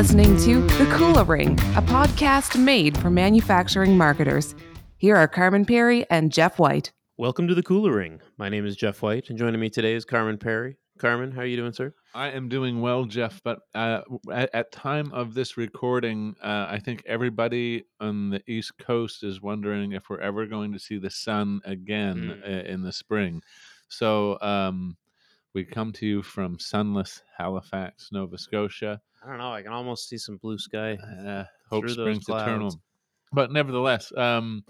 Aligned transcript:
listening 0.00 0.34
to 0.38 0.62
The 0.78 0.86
Kula 0.96 1.28
Ring, 1.28 1.58
a 1.76 1.82
podcast 1.82 2.58
made 2.58 2.96
for 2.96 3.10
manufacturing 3.10 3.98
marketers. 3.98 4.54
Here 4.96 5.14
are 5.14 5.28
Carman 5.28 5.66
Pirie 5.66 6.06
and 6.08 6.32
Jeff 6.32 6.58
White. 6.58 6.90
Welcome 7.18 7.46
to 7.48 7.54
the 7.54 7.62
Kula 7.62 7.94
Ring. 7.94 8.22
My 8.38 8.48
name 8.48 8.64
is 8.64 8.76
Jeff 8.76 9.02
White, 9.02 9.28
and 9.28 9.38
joining 9.38 9.60
me 9.60 9.68
today 9.68 9.92
is 9.92 10.06
Carman 10.06 10.38
Pirie. 10.38 10.76
Carman, 10.96 11.32
how 11.32 11.42
are 11.42 11.44
you 11.44 11.58
doing, 11.58 11.74
sir? 11.74 11.92
I 12.14 12.30
am 12.30 12.48
doing 12.48 12.80
well, 12.80 13.04
Jeff. 13.04 13.42
But 13.44 13.58
uh, 13.74 14.00
at, 14.32 14.48
at 14.54 14.72
time 14.72 15.12
of 15.12 15.34
this 15.34 15.58
recording, 15.58 16.34
uh, 16.42 16.68
I 16.70 16.80
think 16.82 17.02
everybody 17.04 17.84
on 18.00 18.30
the 18.30 18.40
East 18.50 18.78
Coast 18.78 19.22
is 19.22 19.42
wondering 19.42 19.92
if 19.92 20.08
we're 20.08 20.20
ever 20.20 20.46
going 20.46 20.72
to 20.72 20.78
see 20.78 20.96
the 20.96 21.10
sun 21.10 21.60
again 21.66 22.40
Mm. 22.42 22.42
uh, 22.42 22.62
in 22.70 22.80
the 22.80 22.92
spring. 22.92 23.42
So 23.88 24.38
um, 24.40 24.96
we 25.54 25.64
come 25.64 25.92
to 25.92 26.06
you 26.06 26.22
from 26.22 26.58
sunless 26.58 27.22
Halifax, 27.36 28.10
Nova 28.12 28.38
Scotia. 28.38 29.00
I 29.22 29.28
don't 29.28 29.38
know. 29.38 29.52
I 29.52 29.62
can 29.62 29.72
almost 29.72 30.08
see 30.08 30.18
some 30.18 30.38
blue 30.38 30.58
sky. 30.58 30.96
Uh, 30.96 31.44
hope 31.68 31.88
springs 31.88 32.28
eternal. 32.28 32.80
But 33.32 33.52
nevertheless, 33.52 34.12
um, 34.16 34.64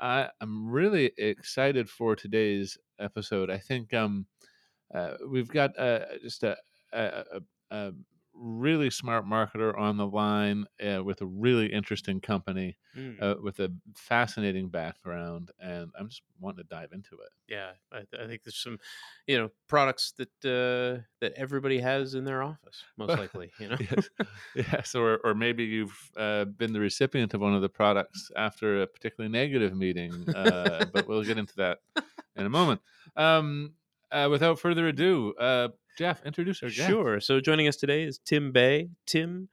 I, 0.00 0.28
I'm 0.40 0.68
really 0.70 1.12
excited 1.16 1.88
for 1.88 2.16
today's 2.16 2.76
episode. 2.98 3.50
I 3.50 3.58
think 3.58 3.94
um, 3.94 4.26
uh, 4.94 5.14
we've 5.28 5.48
got 5.48 5.78
uh, 5.78 6.00
just 6.22 6.42
a, 6.42 6.56
a, 6.92 7.24
a, 7.32 7.40
a 7.70 7.92
really 8.38 8.90
smart 8.90 9.24
marketer 9.24 9.76
on 9.78 9.96
the 9.96 10.06
line 10.06 10.66
uh, 10.86 11.02
with 11.02 11.20
a 11.22 11.26
really 11.26 11.72
interesting 11.72 12.20
company 12.20 12.78
Mm. 12.96 13.20
uh, 13.20 13.34
with 13.42 13.60
a 13.60 13.70
fascinating 13.94 14.70
background, 14.70 15.50
and 15.58 15.90
I'm 15.98 16.08
just 16.08 16.22
wanting 16.40 16.64
to 16.64 16.68
dive 16.68 16.92
into 16.92 17.16
it. 17.16 17.28
yeah, 17.46 17.72
I, 17.92 17.98
I 18.18 18.26
think 18.26 18.42
there's 18.42 18.56
some, 18.56 18.78
you 19.26 19.36
know, 19.36 19.50
products 19.68 20.12
that 20.12 20.30
uh, 20.44 21.02
that 21.20 21.32
everybody 21.36 21.78
has 21.80 22.14
in 22.14 22.24
their 22.24 22.42
office, 22.42 22.84
most 22.96 23.16
likely. 23.18 23.52
You 23.58 23.68
know, 23.68 23.76
yes, 23.78 24.08
yes, 24.54 24.94
or 24.94 25.18
or 25.24 25.34
maybe 25.34 25.64
you've 25.64 26.10
uh, 26.16 26.46
been 26.46 26.72
the 26.72 26.80
recipient 26.80 27.34
of 27.34 27.42
one 27.42 27.54
of 27.54 27.60
the 27.60 27.68
products 27.68 28.30
after 28.34 28.80
a 28.80 28.86
particularly 28.86 29.30
negative 29.30 29.74
meeting, 29.76 30.28
uh, 30.34 30.86
but 30.86 31.06
we'll 31.06 31.22
get 31.24 31.36
into 31.36 31.56
that 31.56 31.80
in 32.34 32.46
a 32.46 32.50
moment. 32.50 32.80
Um, 33.14 33.74
uh, 34.12 34.28
without 34.30 34.58
further 34.58 34.88
ado, 34.88 35.34
uh, 35.38 35.68
Jeff, 35.98 36.24
introduce 36.24 36.62
our 36.62 36.68
guest. 36.68 36.88
Sure. 36.88 37.20
So 37.20 37.40
joining 37.40 37.68
us 37.68 37.76
today 37.76 38.02
is 38.04 38.18
Tim 38.18 38.52
Bay. 38.52 38.90
Tim 39.06 39.48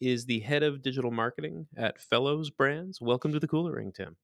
is 0.00 0.26
the 0.26 0.40
head 0.40 0.62
of 0.62 0.82
digital 0.82 1.10
marketing 1.10 1.66
at 1.76 2.00
Fellowes 2.00 2.50
Brands. 2.50 3.00
Welcome 3.00 3.32
to 3.32 3.40
the 3.40 3.48
Kula 3.48 3.72
Ring, 3.72 3.92
Tim. 3.92 4.16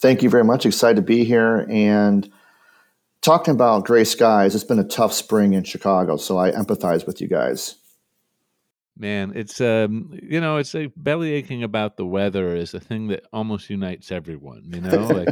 Thank 0.00 0.22
you 0.22 0.30
very 0.30 0.44
much. 0.44 0.64
Excited 0.64 0.96
to 0.96 1.02
be 1.02 1.24
here 1.24 1.66
and 1.68 2.30
talking 3.20 3.52
about 3.52 3.84
gray 3.84 4.04
skies. 4.04 4.54
It's 4.54 4.64
been 4.64 4.78
a 4.78 4.84
tough 4.84 5.12
spring 5.12 5.52
in 5.52 5.64
Chicago, 5.64 6.16
so 6.16 6.38
I 6.38 6.50
empathize 6.50 7.06
with 7.06 7.20
you 7.20 7.28
guys. 7.28 7.76
Man, 9.00 9.32
it's 9.36 9.60
um, 9.60 10.18
you 10.20 10.40
know, 10.40 10.56
it's 10.56 10.74
like 10.74 10.92
belly 10.96 11.32
aching 11.32 11.62
about 11.62 11.96
the 11.96 12.04
weather 12.04 12.56
is 12.56 12.74
a 12.74 12.80
thing 12.80 13.06
that 13.08 13.24
almost 13.32 13.70
unites 13.70 14.10
everyone. 14.10 14.64
You 14.74 14.80
know, 14.80 15.06
like 15.06 15.28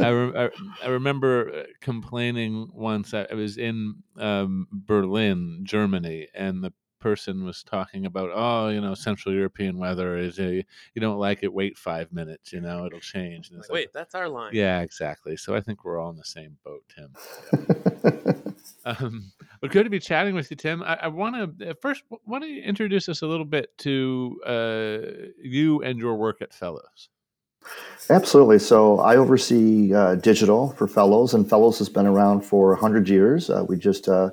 I, 0.00 0.08
re- 0.10 0.50
I, 0.82 0.88
remember 0.88 1.60
uh, 1.60 1.62
complaining 1.80 2.68
once. 2.72 3.14
I, 3.14 3.28
I 3.30 3.34
was 3.34 3.56
in 3.56 4.02
um, 4.18 4.66
Berlin, 4.72 5.60
Germany, 5.62 6.26
and 6.34 6.64
the 6.64 6.72
person 7.04 7.44
was 7.44 7.62
talking 7.62 8.06
about, 8.06 8.30
oh, 8.32 8.68
you 8.68 8.80
know, 8.80 8.94
Central 8.94 9.34
European 9.34 9.76
weather 9.76 10.16
is 10.16 10.40
a 10.40 10.64
you 10.94 11.00
don't 11.02 11.18
like 11.18 11.42
it, 11.42 11.52
wait 11.52 11.76
five 11.76 12.10
minutes. 12.14 12.50
You 12.50 12.62
know, 12.62 12.86
it'll 12.86 12.98
change. 12.98 13.50
And 13.50 13.58
it's 13.58 13.68
like, 13.68 13.74
Wait, 13.74 13.92
that's 13.92 14.14
our 14.14 14.26
line. 14.26 14.52
yeah, 14.54 14.80
exactly. 14.80 15.36
So 15.36 15.54
I 15.54 15.60
think 15.60 15.84
we're 15.84 15.98
all 16.00 16.08
in 16.08 16.16
the 16.16 16.24
same 16.24 16.56
boat, 16.64 16.82
Tim. 16.94 18.54
Um, 18.86 19.32
but 19.60 19.70
good 19.70 19.84
to 19.84 19.90
be 19.90 19.98
chatting 19.98 20.34
with 20.34 20.50
you, 20.50 20.56
Tim. 20.56 20.82
I, 20.82 20.94
I 21.02 21.08
want 21.08 21.58
to 21.58 21.70
uh, 21.70 21.74
first, 21.80 22.02
why 22.08 22.38
don't 22.38 22.50
you 22.50 22.62
introduce 22.62 23.08
us 23.08 23.22
a 23.22 23.26
little 23.26 23.46
bit 23.46 23.76
to 23.78 24.40
uh, 24.46 24.98
you 25.42 25.82
and 25.82 25.98
your 25.98 26.16
work 26.16 26.42
at 26.42 26.52
Fellowes? 26.52 27.08
Absolutely. 28.10 28.58
So 28.58 29.00
I 29.00 29.16
oversee 29.16 29.94
uh, 29.94 30.16
digital 30.16 30.70
for 30.72 30.86
Fellowes, 30.86 31.32
and 31.32 31.48
Fellowes 31.48 31.78
has 31.78 31.88
been 31.88 32.06
around 32.06 32.42
for 32.42 32.70
100 32.70 33.08
years. 33.08 33.48
Uh, 33.48 33.64
we 33.66 33.78
just 33.78 34.06
uh, 34.08 34.30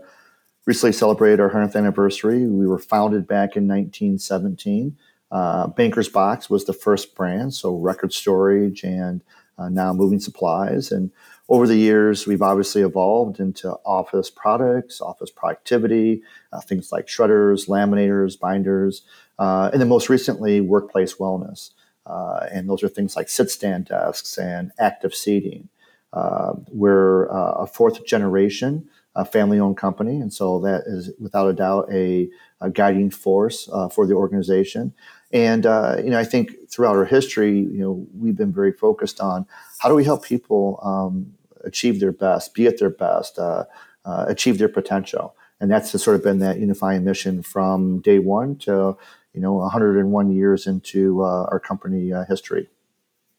recently 0.65 0.93
celebrated 0.93 1.39
our 1.39 1.49
100th 1.49 1.75
anniversary. 1.75 2.47
We 2.47 2.67
were 2.67 2.79
founded 2.79 3.27
back 3.27 3.55
in 3.55 3.67
1917. 3.67 4.97
Uh, 5.31 5.67
Banker's 5.67 6.09
Box 6.09 6.49
was 6.49 6.65
the 6.65 6.73
first 6.73 7.15
brand, 7.15 7.53
so 7.53 7.75
record 7.75 8.13
storage 8.13 8.83
and 8.83 9.21
uh, 9.57 9.69
now 9.69 9.93
moving 9.93 10.19
supplies. 10.19 10.91
And 10.91 11.11
over 11.49 11.67
the 11.67 11.77
years, 11.77 12.27
we've 12.27 12.41
obviously 12.41 12.81
evolved 12.81 13.39
into 13.39 13.71
office 13.85 14.29
products, 14.29 15.01
office 15.01 15.29
productivity, 15.29 16.21
uh, 16.51 16.61
things 16.61 16.91
like 16.91 17.07
shredders, 17.07 17.67
laminators, 17.67 18.39
binders, 18.39 19.03
uh, 19.39 19.69
and 19.71 19.81
then 19.81 19.89
most 19.89 20.09
recently, 20.09 20.61
workplace 20.61 21.15
wellness. 21.15 21.71
Uh, 22.05 22.47
and 22.51 22.69
those 22.69 22.83
are 22.83 22.89
things 22.89 23.15
like 23.15 23.29
sit 23.29 23.49
stand 23.49 23.85
desks 23.85 24.37
and 24.37 24.71
active 24.79 25.13
seating. 25.13 25.69
Uh, 26.13 26.53
we're 26.67 27.27
a 27.27 27.65
fourth 27.65 28.05
generation 28.05 28.89
uh, 29.15 29.23
family 29.23 29.59
owned 29.59 29.77
company, 29.77 30.19
and 30.19 30.33
so 30.33 30.59
that 30.61 30.83
is 30.85 31.11
without 31.19 31.47
a 31.47 31.53
doubt 31.53 31.87
a, 31.91 32.29
a 32.61 32.69
guiding 32.69 33.09
force 33.09 33.69
uh, 33.73 33.89
for 33.89 34.05
the 34.07 34.13
organization. 34.13 34.93
And 35.33 35.65
uh, 35.65 35.97
you 36.03 36.09
know, 36.09 36.19
I 36.19 36.23
think 36.23 36.69
throughout 36.69 36.95
our 36.95 37.05
history, 37.05 37.59
you 37.59 37.79
know, 37.79 38.05
we've 38.13 38.35
been 38.35 38.53
very 38.53 38.71
focused 38.71 39.19
on 39.19 39.45
how 39.79 39.89
do 39.89 39.95
we 39.95 40.03
help 40.03 40.25
people 40.25 40.79
um, 40.83 41.33
achieve 41.63 41.99
their 41.99 42.11
best, 42.11 42.53
be 42.53 42.67
at 42.67 42.79
their 42.79 42.89
best, 42.89 43.37
uh, 43.37 43.65
uh, 44.05 44.25
achieve 44.27 44.57
their 44.57 44.69
potential, 44.69 45.35
and 45.59 45.69
that's 45.69 45.91
sort 46.01 46.15
of 46.15 46.23
been 46.23 46.39
that 46.39 46.59
unifying 46.59 47.03
mission 47.03 47.41
from 47.41 47.99
day 47.99 48.19
one 48.19 48.55
to 48.57 48.97
you 49.33 49.41
know 49.41 49.53
101 49.53 50.31
years 50.31 50.67
into 50.67 51.23
uh, 51.23 51.43
our 51.51 51.59
company 51.59 52.13
uh, 52.13 52.25
history. 52.25 52.69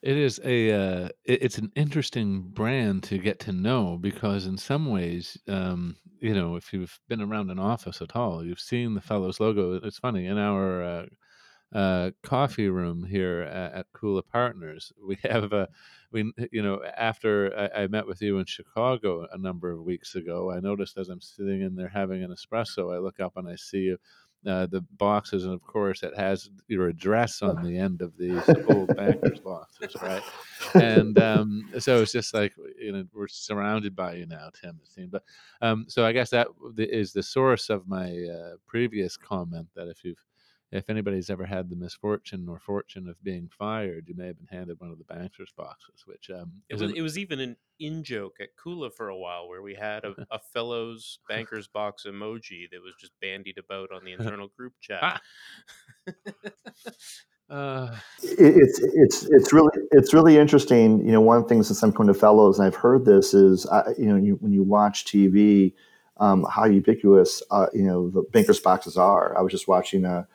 It 0.03 0.17
is 0.17 0.41
a 0.45 0.73
uh, 0.73 1.09
it, 1.25 1.43
it's 1.43 1.59
an 1.59 1.71
interesting 1.77 2.43
brand 2.43 3.05
to 3.05 3.19
get 3.19 3.39
to 3.41 3.53
know 3.53 3.97
because 4.01 4.47
in 4.47 4.59
some 4.59 4.91
ways, 4.91 5.39
um, 5.49 5.97
you 6.21 6.35
know, 6.35 6.57
if 6.57 6.73
you've 6.73 6.99
been 7.09 7.21
around 7.23 7.51
an 7.51 7.61
office 7.61 8.03
at 8.03 8.17
all, 8.17 8.45
you've 8.45 8.61
seen 8.61 8.95
the 8.95 9.01
Fellowes 9.01 9.39
logo. 9.41 9.75
It's 9.75 9.99
funny 9.99 10.27
in 10.27 10.39
our 10.39 10.83
uh, 10.83 11.07
uh, 11.73 12.11
coffee 12.23 12.69
room 12.69 13.05
here 13.05 13.43
at, 13.43 13.73
at 13.75 13.93
Kula 13.93 14.23
Partners, 14.27 14.93
we 15.07 15.17
have 15.23 15.53
a 15.53 15.69
we 16.11 16.33
you 16.51 16.63
know 16.63 16.83
after 16.97 17.71
I, 17.75 17.85
I 17.85 17.87
met 17.87 18.07
with 18.07 18.21
you 18.23 18.39
in 18.39 18.47
Chicago 18.47 19.27
a 19.33 19.39
number 19.39 19.71
of 19.71 19.85
weeks 19.85 20.15
ago, 20.17 20.51
I 20.51 20.61
noticed 20.61 20.99
as 20.99 21.09
I'm 21.09 21.21
sitting 21.21 21.63
in 21.63 21.77
there 21.77 21.89
having 21.89 22.23
an 22.23 22.35
espresso, 22.35 22.95
I 22.95 22.99
look 22.99 23.21
up 23.21 23.37
and 23.37 23.49
I 23.49 23.57
see 23.57 23.95
uh, 24.47 24.67
the 24.67 24.81
boxes, 24.99 25.45
and 25.45 25.55
of 25.55 25.63
course, 25.63 26.03
it 26.03 26.17
has 26.17 26.51
your 26.69 26.89
address 26.89 27.43
on 27.43 27.63
the 27.65 27.77
end 27.77 28.03
of 28.03 28.17
these 28.17 28.43
old 28.69 28.95
bankers 28.97 29.41
boxes, 29.41 29.95
right? 30.03 30.23
And 30.75 31.19
um, 31.19 31.71
so 31.79 32.03
it's 32.03 32.13
just 32.13 32.35
like 32.35 32.53
you 32.81 32.93
know 32.93 33.05
we're 33.13 33.29
surrounded 33.29 33.95
by 33.95 34.15
you 34.15 34.27
now, 34.27 34.51
Tim. 34.61 34.81
It 34.83 34.91
seems, 34.91 35.11
but 35.11 35.23
um, 35.61 35.87
so 35.89 36.05
I 36.05 36.13
guess 36.13 36.31
that 36.31 36.49
is 36.77 37.13
the 37.13 37.23
source 37.23 37.71
of 37.71 37.87
my 37.89 38.11
uh, 38.11 38.57
previous 38.67 39.17
comment 39.17 39.69
that 39.77 39.89
if 39.89 40.05
you've 40.05 40.25
if 40.73 40.89
anybody's 40.89 41.29
ever 41.29 41.45
had 41.45 41.69
the 41.69 41.77
misfortune 41.77 42.49
or 42.49 42.59
fortune 42.59 43.07
of 43.09 43.23
being 43.23 43.49
fired, 43.57 44.09
you 44.09 44.15
may 44.17 44.27
have 44.29 44.39
been 44.39 44.47
handed 44.47 44.81
one 44.81 44.91
of 44.91 44.99
the 44.99 45.05
bankers 45.05 45.53
boxes, 45.57 46.03
which 46.07 46.31
um, 46.31 46.51
It 46.71 46.77
is 46.77 46.83
was, 46.83 46.91
an- 46.91 46.97
it 46.97 47.03
was 47.03 47.19
even 47.19 47.41
an 47.41 47.57
in 47.79 48.03
joke 48.03 48.37
at 48.41 48.49
Kula 48.57 48.91
for 48.93 49.09
a 49.09 49.17
while 49.17 49.49
where 49.49 49.61
we 49.61 49.75
had 49.75 50.05
a, 50.05 50.15
a 50.31 50.39
Fellowes 50.39 51.19
bankers 51.29 51.69
box 51.69 52.07
emoji 52.09 52.71
that 52.71 52.83
was 52.83 52.95
just 52.99 53.13
bandied 53.21 53.59
about 53.59 53.91
on 53.93 54.05
the 54.05 54.13
internal 54.19 54.49
group 54.57 54.73
chat. 54.81 55.21
uh, 57.51 57.95
it's 58.23 58.81
it's 58.83 59.25
it's 59.31 59.53
really 59.53 59.71
it's 59.91 60.15
really 60.15 60.39
interesting. 60.39 61.05
You 61.05 61.13
know, 61.13 61.21
one 61.21 61.37
of 61.37 61.43
the 61.43 61.49
things 61.51 61.67
since 61.67 61.83
I'm 61.83 61.93
coming 61.93 62.13
to 62.13 62.19
Fellowes, 62.19 62.59
and 62.59 62.67
I've 62.67 62.75
heard 62.75 63.05
this 63.05 63.35
is, 63.35 63.67
uh, 63.67 63.93
you 63.99 64.07
know, 64.07 64.17
you, 64.17 64.37
when 64.41 64.53
you 64.53 64.63
watch 64.63 65.05
TV, 65.05 65.75
um, 66.17 66.47
how 66.51 66.65
ubiquitous 66.65 67.43
uh, 67.51 67.67
you 67.75 67.83
know 67.83 68.09
the 68.09 68.23
bankers 68.33 68.61
boxes 68.61 68.97
are. 68.97 69.37
I 69.37 69.43
was 69.43 69.53
just 69.53 69.69
watching 69.69 70.05
a, 70.05 70.21
a 70.21 70.27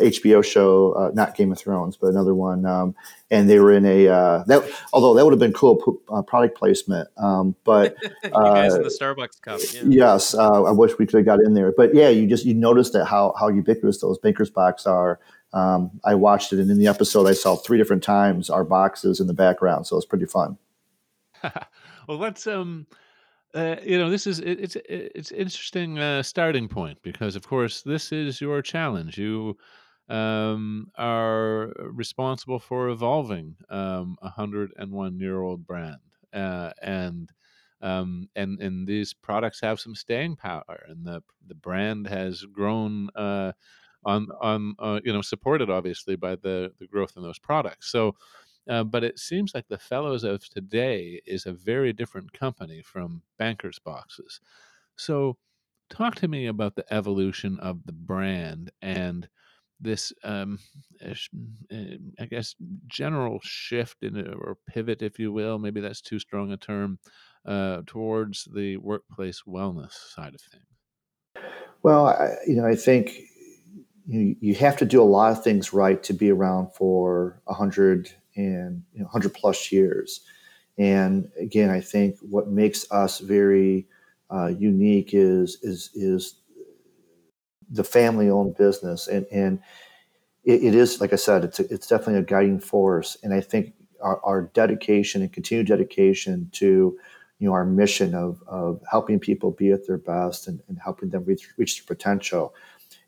HBO 0.00 0.44
show, 0.44 0.92
uh, 0.92 1.10
not 1.14 1.36
Game 1.36 1.52
of 1.52 1.58
Thrones, 1.58 1.96
but 1.96 2.08
another 2.08 2.34
one, 2.34 2.64
um, 2.64 2.94
and 3.30 3.48
they 3.48 3.58
were 3.58 3.72
in 3.72 3.84
a 3.84 4.08
uh, 4.08 4.44
that. 4.46 4.68
Although 4.92 5.14
that 5.14 5.24
would 5.24 5.32
have 5.32 5.40
been 5.40 5.52
cool 5.52 5.76
po- 5.76 6.00
uh, 6.08 6.22
product 6.22 6.56
placement, 6.56 7.08
um, 7.18 7.54
but 7.64 7.96
you 8.24 8.30
guys 8.30 8.74
in 8.74 8.80
uh, 8.80 8.84
the 8.84 8.96
Starbucks 9.00 9.40
cup. 9.42 9.60
Yeah. 9.72 9.82
Yes, 9.86 10.34
uh, 10.34 10.64
I 10.64 10.70
wish 10.70 10.98
we 10.98 11.06
could 11.06 11.18
have 11.18 11.26
got 11.26 11.40
in 11.44 11.54
there, 11.54 11.72
but 11.76 11.94
yeah, 11.94 12.08
you 12.08 12.26
just 12.26 12.44
you 12.46 12.54
notice 12.54 12.90
that 12.90 13.04
how 13.04 13.34
how 13.38 13.48
ubiquitous 13.48 14.00
those 14.00 14.18
bankers 14.18 14.50
box 14.50 14.86
are. 14.86 15.20
Um, 15.52 16.00
I 16.04 16.14
watched 16.14 16.52
it, 16.52 16.58
and 16.58 16.70
in 16.70 16.78
the 16.78 16.86
episode, 16.86 17.28
I 17.28 17.34
saw 17.34 17.56
three 17.56 17.76
different 17.76 18.02
times 18.02 18.48
our 18.48 18.64
boxes 18.64 19.20
in 19.20 19.26
the 19.26 19.34
background, 19.34 19.86
so 19.86 19.96
it's 19.96 20.06
pretty 20.06 20.26
fun. 20.26 20.56
well, 21.42 22.18
let's 22.18 22.46
um, 22.46 22.86
uh, 23.54 23.76
you 23.82 23.98
know, 23.98 24.10
this 24.10 24.26
is 24.26 24.38
it, 24.40 24.60
it's 24.60 24.76
it's 24.76 25.32
interesting 25.32 25.98
uh, 25.98 26.22
starting 26.22 26.68
point 26.68 26.98
because, 27.02 27.36
of 27.36 27.46
course, 27.46 27.82
this 27.82 28.12
is 28.12 28.40
your 28.40 28.62
challenge. 28.62 29.18
You 29.18 29.56
um, 30.08 30.90
are 30.96 31.72
responsible 31.78 32.58
for 32.58 32.88
evolving 32.88 33.56
um, 33.68 34.16
a 34.22 34.30
hundred 34.30 34.72
and 34.76 34.92
one 34.92 35.18
year 35.18 35.40
old 35.42 35.66
brand, 35.66 36.00
uh, 36.32 36.72
and 36.82 37.30
um, 37.82 38.28
and 38.34 38.58
and 38.60 38.86
these 38.86 39.12
products 39.12 39.60
have 39.60 39.80
some 39.80 39.94
staying 39.94 40.36
power, 40.36 40.84
and 40.88 41.04
the 41.04 41.22
the 41.46 41.54
brand 41.54 42.06
has 42.06 42.44
grown. 42.44 43.08
Uh, 43.14 43.52
on 44.04 44.26
on 44.40 44.74
uh, 44.80 44.98
you 45.04 45.12
know 45.12 45.22
supported 45.22 45.70
obviously 45.70 46.16
by 46.16 46.34
the 46.34 46.72
the 46.80 46.88
growth 46.88 47.12
in 47.16 47.22
those 47.22 47.38
products. 47.38 47.90
So. 47.90 48.16
Uh, 48.68 48.84
but 48.84 49.02
it 49.02 49.18
seems 49.18 49.54
like 49.54 49.66
the 49.68 49.78
Fellowes 49.78 50.24
of 50.24 50.48
today 50.48 51.20
is 51.26 51.46
a 51.46 51.52
very 51.52 51.92
different 51.92 52.32
company 52.32 52.82
from 52.82 53.22
Bankers 53.38 53.78
Boxes. 53.78 54.40
So, 54.96 55.36
talk 55.90 56.14
to 56.16 56.28
me 56.28 56.46
about 56.46 56.76
the 56.76 56.90
evolution 56.92 57.58
of 57.60 57.84
the 57.84 57.92
brand 57.92 58.70
and 58.80 59.28
this, 59.80 60.12
um, 60.22 60.58
uh, 61.04 61.14
I 62.20 62.26
guess, 62.26 62.54
general 62.86 63.40
shift 63.42 64.02
in 64.02 64.16
or 64.32 64.56
pivot, 64.68 65.02
if 65.02 65.18
you 65.18 65.32
will. 65.32 65.58
Maybe 65.58 65.80
that's 65.80 66.00
too 66.00 66.20
strong 66.20 66.52
a 66.52 66.56
term 66.56 66.98
uh, 67.44 67.82
towards 67.86 68.48
the 68.54 68.76
workplace 68.76 69.42
wellness 69.46 69.92
side 69.92 70.34
of 70.34 70.40
things. 70.40 71.46
Well, 71.82 72.06
I, 72.06 72.36
you 72.46 72.54
know, 72.54 72.66
I 72.66 72.76
think 72.76 73.18
you, 74.06 74.36
you 74.40 74.54
have 74.54 74.76
to 74.78 74.84
do 74.84 75.02
a 75.02 75.04
lot 75.04 75.32
of 75.32 75.42
things 75.42 75.72
right 75.72 76.02
to 76.04 76.12
be 76.12 76.30
around 76.30 76.72
for 76.74 77.42
a 77.48 77.54
hundred 77.54 78.12
and 78.36 78.82
you 78.92 79.02
know, 79.02 79.08
hundred 79.08 79.34
plus 79.34 79.72
years. 79.72 80.22
And 80.78 81.30
again, 81.38 81.70
I 81.70 81.80
think 81.80 82.18
what 82.20 82.48
makes 82.48 82.90
us 82.90 83.18
very 83.18 83.86
uh, 84.30 84.46
unique 84.46 85.10
is 85.12 85.58
is 85.62 85.90
is 85.94 86.36
the 87.70 87.84
family 87.84 88.30
owned 88.30 88.56
business. 88.56 89.08
And 89.08 89.26
and 89.32 89.60
it, 90.44 90.62
it 90.62 90.74
is 90.74 91.00
like 91.00 91.12
I 91.12 91.16
said 91.16 91.44
it's 91.44 91.60
a, 91.60 91.72
it's 91.72 91.86
definitely 91.86 92.20
a 92.20 92.22
guiding 92.22 92.60
force. 92.60 93.16
And 93.22 93.34
I 93.34 93.40
think 93.40 93.74
our, 94.00 94.20
our, 94.24 94.42
dedication 94.54 95.22
and 95.22 95.32
continued 95.32 95.68
dedication 95.68 96.48
to 96.52 96.98
you 97.38 97.48
know 97.48 97.52
our 97.52 97.64
mission 97.64 98.14
of, 98.14 98.42
of 98.46 98.80
helping 98.90 99.20
people 99.20 99.50
be 99.50 99.70
at 99.70 99.86
their 99.86 99.98
best 99.98 100.48
and, 100.48 100.60
and 100.68 100.78
helping 100.82 101.10
them 101.10 101.24
reach, 101.24 101.48
reach 101.56 101.78
their 101.78 101.94
potential. 101.94 102.54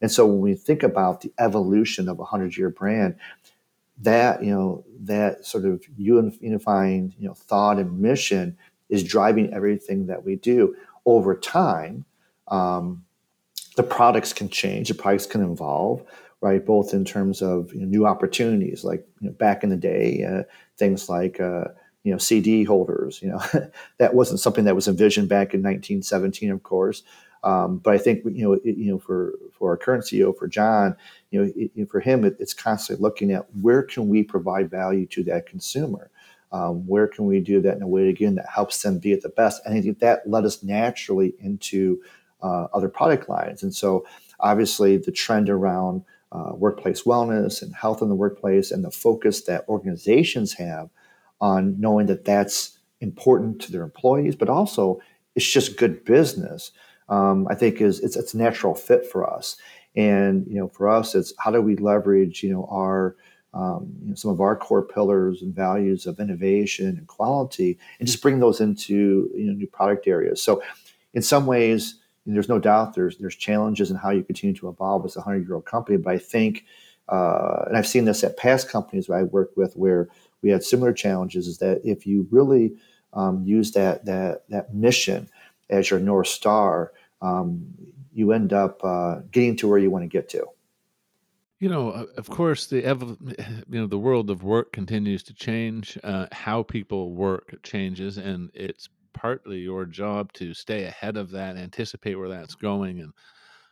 And 0.01 0.11
so 0.11 0.27
when 0.27 0.41
we 0.41 0.55
think 0.55 0.83
about 0.83 1.23
the 1.23 1.33
evolution 1.39 2.09
of 2.09 2.21
a 2.21 2.25
hundred 2.25 2.57
year 2.57 2.71
brand 2.71 3.17
that 3.99 4.43
you 4.43 4.51
know 4.51 4.85
that 5.01 5.45
sort 5.45 5.65
of 5.65 5.85
unifying 5.97 7.15
you 7.19 7.29
know 7.29 7.35
thought 7.35 7.79
and 7.79 7.99
mission 7.99 8.57
is 8.89 9.05
driving 9.05 9.53
everything 9.53 10.07
that 10.07 10.25
we 10.25 10.37
do 10.37 10.75
over 11.07 11.35
time 11.35 12.05
um, 12.49 13.05
the 13.77 13.83
products 13.83 14.33
can 14.33 14.49
change, 14.49 14.89
the 14.89 14.95
products 14.95 15.27
can 15.27 15.43
evolve, 15.43 16.05
right? 16.41 16.65
Both 16.65 16.95
in 16.95 17.05
terms 17.05 17.43
of 17.43 17.73
you 17.73 17.81
know, 17.81 17.87
new 17.87 18.07
opportunities, 18.07 18.85
like 18.85 19.07
you 19.21 19.29
know, 19.29 19.35
back 19.35 19.65
in 19.65 19.71
the 19.71 19.77
day, 19.77 20.25
uh, 20.25 20.43
things 20.77 21.09
like 21.09 21.41
uh, 21.41 21.65
you 22.03 22.13
know 22.13 22.19
CD 22.19 22.65
holders. 22.65 23.21
You 23.23 23.31
know, 23.31 23.43
that 23.99 24.15
wasn't 24.15 24.41
something 24.41 24.65
that 24.65 24.75
was 24.75 24.89
envisioned 24.89 25.29
back 25.29 25.55
in 25.55 25.63
1917, 25.63 26.51
of 26.51 26.63
course. 26.63 27.03
Um, 27.45 27.77
but 27.79 27.95
I 27.95 27.99
think 27.99 28.25
you 28.25 28.43
know, 28.43 28.53
it, 28.55 28.65
you 28.65 28.91
know, 28.91 28.99
for 28.99 29.35
for 29.53 29.71
our 29.71 29.77
current 29.77 30.05
CEO, 30.05 30.37
for 30.37 30.49
John, 30.49 30.97
you 31.31 31.45
know, 31.45 31.53
it, 31.55 31.91
for 31.91 32.01
him, 32.01 32.25
it, 32.25 32.37
it's 32.41 32.55
constantly 32.55 33.03
looking 33.03 33.31
at 33.33 33.55
where 33.61 33.83
can 33.83 34.09
we 34.09 34.23
provide 34.23 34.71
value 34.71 35.07
to 35.07 35.23
that 35.25 35.47
consumer. 35.47 36.11
Um, 36.53 36.87
where 36.87 37.07
can 37.07 37.27
we 37.27 37.41
do 37.41 37.61
that 37.61 37.77
in 37.77 37.83
a 37.83 37.89
way 37.89 38.09
again 38.09 38.37
that 38.37 38.49
helps 38.49 38.81
them 38.81 38.99
be 38.99 39.13
at 39.13 39.23
the 39.23 39.29
best? 39.29 39.61
And 39.67 39.77
I 39.77 39.81
think 39.81 39.99
that 39.99 40.29
led 40.29 40.45
us 40.45 40.63
naturally 40.63 41.35
into 41.41 42.01
uh, 42.43 42.69
other 42.73 42.89
product 42.89 43.29
lines. 43.29 43.63
And 43.63 43.75
so, 43.75 44.07
obviously, 44.41 44.97
the 44.97 45.13
trend 45.13 45.51
around 45.51 46.05
uh, 46.33 46.53
workplace 46.55 47.03
wellness 47.03 47.61
and 47.61 47.75
health 47.75 48.03
in 48.03 48.09
the 48.09 48.15
workplace 48.15 48.71
and 48.71 48.85
the 48.85 48.91
focus 48.91 49.43
that 49.43 49.69
organizations 49.69 50.55
have 50.55 50.91
on 51.41 51.79
knowing 51.79 52.07
that 52.07 52.25
that's 52.25 52.79
important 53.01 53.61
to 53.61 53.73
their 53.73 53.83
employees, 53.83 54.35
but 54.35 54.49
also 54.49 55.01
it's 55.35 55.51
just 55.51 55.77
good 55.77 56.05
business. 56.05 56.73
Um, 57.09 57.47
I 57.51 57.55
think 57.55 57.81
is 57.81 58.01
it's, 58.01 58.17
it's 58.17 58.35
a 58.35 58.39
natural 58.39 58.75
fit 58.75 59.07
for 59.07 59.29
us. 59.29 59.57
And 59.97 60.47
you 60.47 60.55
know, 60.55 60.69
for 60.69 60.89
us, 60.89 61.15
it's 61.15 61.33
how 61.39 61.51
do 61.51 61.61
we 61.61 61.77
leverage 61.77 62.43
you 62.43 62.53
know 62.53 62.67
our 62.71 63.17
um, 63.55 63.95
you 64.03 64.09
know, 64.09 64.15
some 64.15 64.33
of 64.33 64.41
our 64.41 64.57
core 64.57 64.83
pillars 64.83 65.41
and 65.41 65.55
values 65.55 66.07
of 66.07 66.19
innovation 66.19 66.89
and 66.99 67.07
quality, 67.07 67.79
and 67.99 68.09
just 68.09 68.21
bring 68.21 68.41
those 68.41 68.61
into 68.61 69.31
you 69.35 69.47
know 69.47 69.53
new 69.53 69.67
product 69.67 70.07
areas. 70.09 70.43
So, 70.43 70.63
in 71.15 71.23
some 71.23 71.47
ways, 71.47 72.01
there's 72.27 72.49
no 72.49 72.59
doubt 72.59 72.95
there's 72.95 73.17
there's 73.19 73.37
challenges 73.37 73.91
in 73.91 73.97
how 73.97 74.11
you 74.11 74.25
continue 74.25 74.57
to 74.57 74.69
evolve 74.69 75.05
as 75.05 75.17
a 75.17 75.21
hundred 75.21 75.47
year 75.47 75.55
old 75.55 75.67
company. 75.67 75.99
But 75.99 76.15
I 76.15 76.19
think, 76.19 76.65
uh, 77.09 77.65
and 77.69 77.77
I've 77.77 77.87
seen 77.87 78.07
this 78.07 78.25
at 78.25 78.37
past 78.37 78.69
companies 78.69 79.09
I 79.09 79.23
worked 79.23 79.57
with 79.57 79.75
where 79.75 80.09
we 80.43 80.51
had 80.51 80.65
similar 80.65 80.93
challenges, 80.93 81.47
is 81.47 81.59
that 81.59 81.81
if 81.85 82.07
you 82.07 82.27
really 82.31 82.75
um, 83.13 83.45
use 83.45 83.71
that 83.73 84.05
that 84.07 84.49
that 84.49 84.75
mission 84.75 85.29
as 85.71 85.91
your 85.91 86.01
north 86.01 86.29
star, 86.29 86.93
um, 87.23 87.67
you 88.13 88.33
end 88.33 88.53
up 88.53 88.83
uh, 88.85 89.21
getting 89.31 89.57
to 89.57 89.69
where 89.69 89.79
you 89.79 89.91
want 89.91 90.05
to 90.05 90.09
get 90.09 90.29
to. 90.31 90.47
You 91.61 91.69
know, 91.71 92.09
of 92.17 92.29
course, 92.29 92.67
the 92.67 92.83
you 93.71 93.81
know 93.81 93.87
the 93.87 93.99
world 93.99 94.29
of 94.29 94.43
work 94.43 94.73
continues 94.73 95.23
to 95.25 95.35
change. 95.35 95.97
Uh, 96.05 96.27
how 96.33 96.63
people 96.63 97.15
work 97.15 97.55
changes, 97.63 98.19
and 98.19 98.51
it's 98.55 98.89
partly 99.15 99.59
your 99.59 99.87
job 99.87 100.33
to 100.35 100.53
stay 100.53 100.85
ahead 100.85 101.17
of 101.17 101.31
that, 101.31 101.57
anticipate 101.57 102.17
where 102.17 102.29
that's 102.29 102.55
going, 102.55 103.01
and 103.01 103.13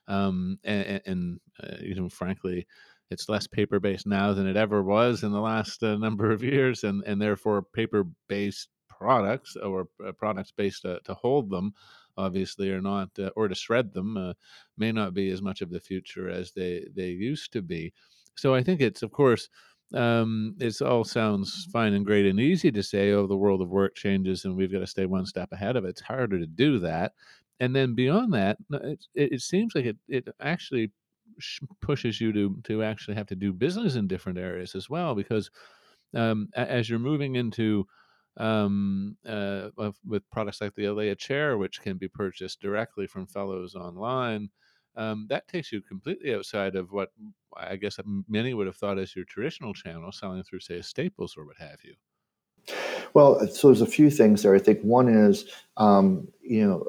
um, 0.08 0.58
and, 0.64 1.02
and 1.04 1.40
uh, 1.62 1.76
you 1.80 1.94
know, 1.94 2.08
frankly, 2.08 2.66
it's 3.10 3.28
less 3.28 3.46
paper 3.46 3.78
based 3.78 4.06
now 4.06 4.32
than 4.32 4.46
it 4.46 4.56
ever 4.56 4.82
was 4.82 5.22
in 5.22 5.32
the 5.32 5.40
last 5.40 5.82
uh, 5.82 5.96
number 5.96 6.30
of 6.30 6.42
years, 6.42 6.84
and 6.84 7.02
and 7.04 7.20
therefore 7.20 7.62
paper 7.62 8.06
based 8.28 8.68
products 9.02 9.56
or 9.56 9.88
uh, 10.06 10.12
products 10.12 10.52
based 10.52 10.82
to, 10.82 11.00
to 11.04 11.14
hold 11.14 11.50
them 11.50 11.74
obviously 12.16 12.70
are 12.70 12.80
not 12.80 13.08
uh, 13.18 13.30
or 13.36 13.48
to 13.48 13.54
shred 13.54 13.92
them 13.92 14.16
uh, 14.16 14.32
may 14.76 14.92
not 14.92 15.14
be 15.14 15.30
as 15.30 15.42
much 15.42 15.60
of 15.62 15.70
the 15.70 15.80
future 15.80 16.28
as 16.28 16.52
they 16.52 16.86
they 16.94 17.08
used 17.08 17.52
to 17.52 17.62
be 17.62 17.92
so 18.36 18.54
i 18.54 18.62
think 18.62 18.80
it's 18.80 19.02
of 19.02 19.12
course 19.12 19.48
um, 19.94 20.56
it 20.58 20.80
all 20.80 21.04
sounds 21.04 21.66
fine 21.72 21.92
and 21.92 22.06
great 22.06 22.26
and 22.26 22.40
easy 22.40 22.70
to 22.72 22.82
say, 22.82 23.10
oh, 23.12 23.26
the 23.26 23.36
world 23.36 23.60
of 23.60 23.68
work 23.68 23.94
changes 23.94 24.44
and 24.44 24.56
we've 24.56 24.72
got 24.72 24.78
to 24.78 24.86
stay 24.86 25.06
one 25.06 25.26
step 25.26 25.52
ahead 25.52 25.76
of 25.76 25.84
it. 25.84 25.90
It's 25.90 26.00
harder 26.00 26.38
to 26.38 26.46
do 26.46 26.78
that. 26.78 27.12
And 27.60 27.76
then 27.76 27.94
beyond 27.94 28.32
that, 28.32 28.56
it, 28.70 29.04
it 29.14 29.40
seems 29.42 29.74
like 29.74 29.84
it, 29.84 29.96
it 30.08 30.28
actually 30.40 30.92
pushes 31.80 32.20
you 32.20 32.32
to, 32.32 32.60
to 32.64 32.82
actually 32.82 33.14
have 33.14 33.26
to 33.26 33.36
do 33.36 33.52
business 33.52 33.94
in 33.94 34.08
different 34.08 34.38
areas 34.38 34.74
as 34.74 34.88
well, 34.88 35.14
because 35.14 35.50
um, 36.14 36.48
as 36.54 36.88
you're 36.88 36.98
moving 36.98 37.36
into 37.36 37.86
um, 38.36 39.16
uh, 39.26 39.68
with 40.06 40.28
products 40.30 40.60
like 40.60 40.74
the 40.74 40.86
Alea 40.86 41.14
chair, 41.14 41.58
which 41.58 41.80
can 41.80 41.96
be 41.96 42.08
purchased 42.08 42.60
directly 42.60 43.06
from 43.06 43.26
Fellowes 43.26 43.74
online, 43.74 44.50
um, 44.96 45.26
that 45.28 45.48
takes 45.48 45.72
you 45.72 45.80
completely 45.80 46.34
outside 46.34 46.76
of 46.76 46.92
what 46.92 47.10
I 47.56 47.76
guess 47.76 47.98
many 48.28 48.54
would 48.54 48.66
have 48.66 48.76
thought 48.76 48.98
as 48.98 49.14
your 49.14 49.24
traditional 49.24 49.74
channel, 49.74 50.12
selling 50.12 50.42
through, 50.42 50.60
say, 50.60 50.80
Staples 50.82 51.36
or 51.36 51.46
what 51.46 51.56
have 51.58 51.78
you. 51.84 51.94
Well, 53.14 53.46
so 53.48 53.68
there's 53.68 53.80
a 53.82 53.86
few 53.86 54.10
things 54.10 54.42
there. 54.42 54.54
I 54.54 54.58
think 54.58 54.80
one 54.80 55.08
is, 55.08 55.46
um, 55.76 56.28
you 56.42 56.66
know, 56.66 56.86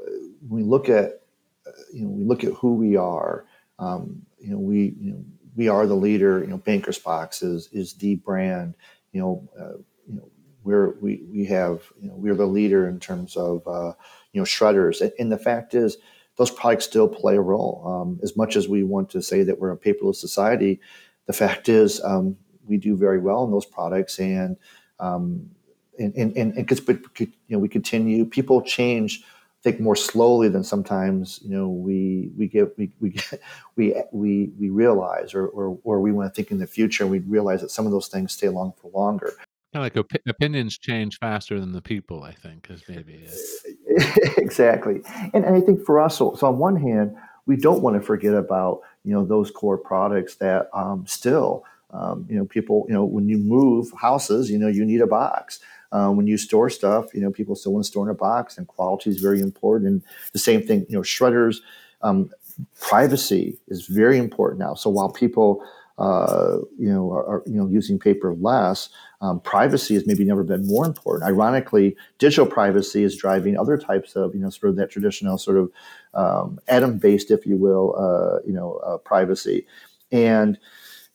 we 0.47 0.63
look 0.63 0.89
at, 0.89 1.21
uh, 1.67 1.71
you 1.93 2.05
know, 2.05 2.09
we 2.09 2.23
look 2.23 2.43
at 2.43 2.53
who 2.53 2.75
we 2.75 2.95
are. 2.95 3.45
Um, 3.79 4.21
you 4.39 4.51
know, 4.51 4.59
we, 4.59 4.95
you 4.99 5.11
know, 5.11 5.25
we 5.55 5.67
are 5.67 5.85
the 5.85 5.95
leader. 5.95 6.39
You 6.41 6.47
know, 6.47 6.57
Bankers 6.57 6.99
Box 6.99 7.41
is 7.41 7.69
is 7.71 7.93
the 7.93 8.15
brand. 8.15 8.75
You 9.11 9.21
know, 9.21 9.49
uh, 9.59 9.77
you 10.07 10.15
know, 10.15 10.29
we're 10.63 10.91
we 10.99 11.23
we 11.31 11.45
have, 11.45 11.83
you 12.01 12.07
know, 12.09 12.15
we're 12.15 12.35
the 12.35 12.45
leader 12.45 12.87
in 12.87 12.99
terms 12.99 13.35
of, 13.35 13.67
uh, 13.67 13.93
you 14.31 14.41
know, 14.41 14.45
shredders. 14.45 15.07
And 15.19 15.31
the 15.31 15.37
fact 15.37 15.73
is, 15.73 15.97
those 16.37 16.51
products 16.51 16.85
still 16.85 17.07
play 17.07 17.35
a 17.35 17.41
role. 17.41 17.83
Um, 17.85 18.19
as 18.23 18.35
much 18.35 18.55
as 18.55 18.67
we 18.67 18.83
want 18.83 19.09
to 19.11 19.21
say 19.21 19.43
that 19.43 19.59
we're 19.59 19.71
a 19.71 19.77
paperless 19.77 20.15
society, 20.15 20.79
the 21.27 21.33
fact 21.33 21.69
is 21.69 22.01
um, 22.03 22.37
we 22.65 22.77
do 22.77 22.95
very 22.95 23.19
well 23.19 23.43
in 23.43 23.51
those 23.51 23.65
products, 23.65 24.19
and 24.19 24.57
um, 24.99 25.49
and 25.99 26.13
and, 26.15 26.35
and, 26.35 26.57
and 26.57 27.19
you 27.19 27.27
know 27.49 27.59
we 27.59 27.69
continue. 27.69 28.25
People 28.25 28.61
change. 28.61 29.23
Think 29.61 29.79
more 29.79 29.95
slowly 29.95 30.49
than 30.49 30.61
sometimes 30.61 31.39
you 31.41 31.51
know 31.51 31.69
we 31.69 32.31
we 32.37 32.47
get 32.49 32.77
we 32.77 32.91
we 32.99 33.15
we 33.77 33.95
we, 34.11 34.51
we 34.59 34.69
realize 34.69 35.33
or, 35.33 35.47
or 35.47 35.79
or 35.85 36.01
we 36.01 36.11
want 36.11 36.29
to 36.29 36.35
think 36.35 36.51
in 36.51 36.57
the 36.57 36.67
future 36.67 37.03
and 37.03 37.11
we 37.11 37.19
realize 37.19 37.61
that 37.61 37.71
some 37.71 37.85
of 37.85 37.93
those 37.93 38.09
things 38.09 38.33
stay 38.33 38.47
along 38.47 38.73
for 38.75 38.91
longer 38.91 39.33
Kind 39.73 39.87
of 39.87 39.95
like 39.95 39.97
op- 39.97 40.27
opinions 40.27 40.77
change 40.77 41.17
faster 41.17 41.59
than 41.59 41.71
the 41.71 41.81
people, 41.81 42.21
I 42.21 42.33
think, 42.33 42.67
is 42.69 42.83
maybe 42.87 43.25
exactly. 44.37 45.01
And, 45.33 45.43
and 45.43 45.55
I 45.55 45.61
think 45.61 45.83
for 45.83 45.99
us, 45.99 46.15
so, 46.15 46.35
so, 46.35 46.45
on 46.45 46.59
one 46.59 46.75
hand, 46.75 47.15
we 47.47 47.55
don't 47.55 47.81
want 47.81 47.95
to 47.95 48.01
forget 48.01 48.35
about 48.35 48.81
you 49.03 49.13
know 49.13 49.25
those 49.25 49.49
core 49.49 49.79
products 49.79 50.35
that 50.35 50.69
um, 50.73 51.07
still 51.07 51.65
um, 51.89 52.27
you 52.29 52.35
know 52.35 52.45
people 52.45 52.85
you 52.87 52.93
know 52.93 53.03
when 53.03 53.27
you 53.27 53.39
move 53.39 53.91
houses, 53.99 54.51
you 54.51 54.59
know 54.59 54.67
you 54.67 54.85
need 54.85 55.01
a 55.01 55.07
box. 55.07 55.59
Um, 55.91 56.17
when 56.17 56.27
you 56.27 56.37
store 56.37 56.69
stuff, 56.69 57.11
you 57.11 57.21
know 57.21 57.31
people 57.31 57.55
still 57.55 57.73
want 57.73 57.83
to 57.83 57.87
store 57.89 58.05
in 58.05 58.11
a 58.11 58.15
box, 58.15 58.59
and 58.59 58.67
quality 58.67 59.09
is 59.09 59.19
very 59.19 59.41
important. 59.41 59.89
And 59.89 60.03
the 60.33 60.39
same 60.39 60.61
thing, 60.61 60.85
you 60.87 60.95
know, 60.95 61.01
shredders. 61.01 61.57
Um, 62.03 62.29
privacy 62.79 63.57
is 63.67 63.87
very 63.87 64.19
important 64.19 64.59
now. 64.59 64.75
So 64.75 64.87
while 64.89 65.09
people 65.09 65.65
uh, 65.97 66.57
you 66.77 66.91
know, 66.91 67.11
are, 67.11 67.43
you 67.45 67.53
know, 67.53 67.67
using 67.67 67.99
paper 67.99 68.33
less. 68.33 68.89
Um, 69.21 69.39
privacy 69.39 69.93
has 69.93 70.07
maybe 70.07 70.25
never 70.25 70.43
been 70.43 70.65
more 70.65 70.85
important. 70.85 71.29
Ironically, 71.29 71.95
digital 72.17 72.47
privacy 72.47 73.03
is 73.03 73.15
driving 73.15 73.57
other 73.57 73.77
types 73.77 74.15
of, 74.15 74.33
you 74.33 74.41
know, 74.41 74.49
sort 74.49 74.71
of 74.71 74.75
that 74.77 74.89
traditional 74.89 75.37
sort 75.37 75.57
of 75.57 75.71
um, 76.13 76.59
atom-based, 76.67 77.31
if 77.31 77.45
you 77.45 77.57
will, 77.57 77.95
uh, 77.97 78.45
you 78.45 78.53
know, 78.53 78.77
uh, 78.85 78.97
privacy. 78.97 79.67
And 80.11 80.57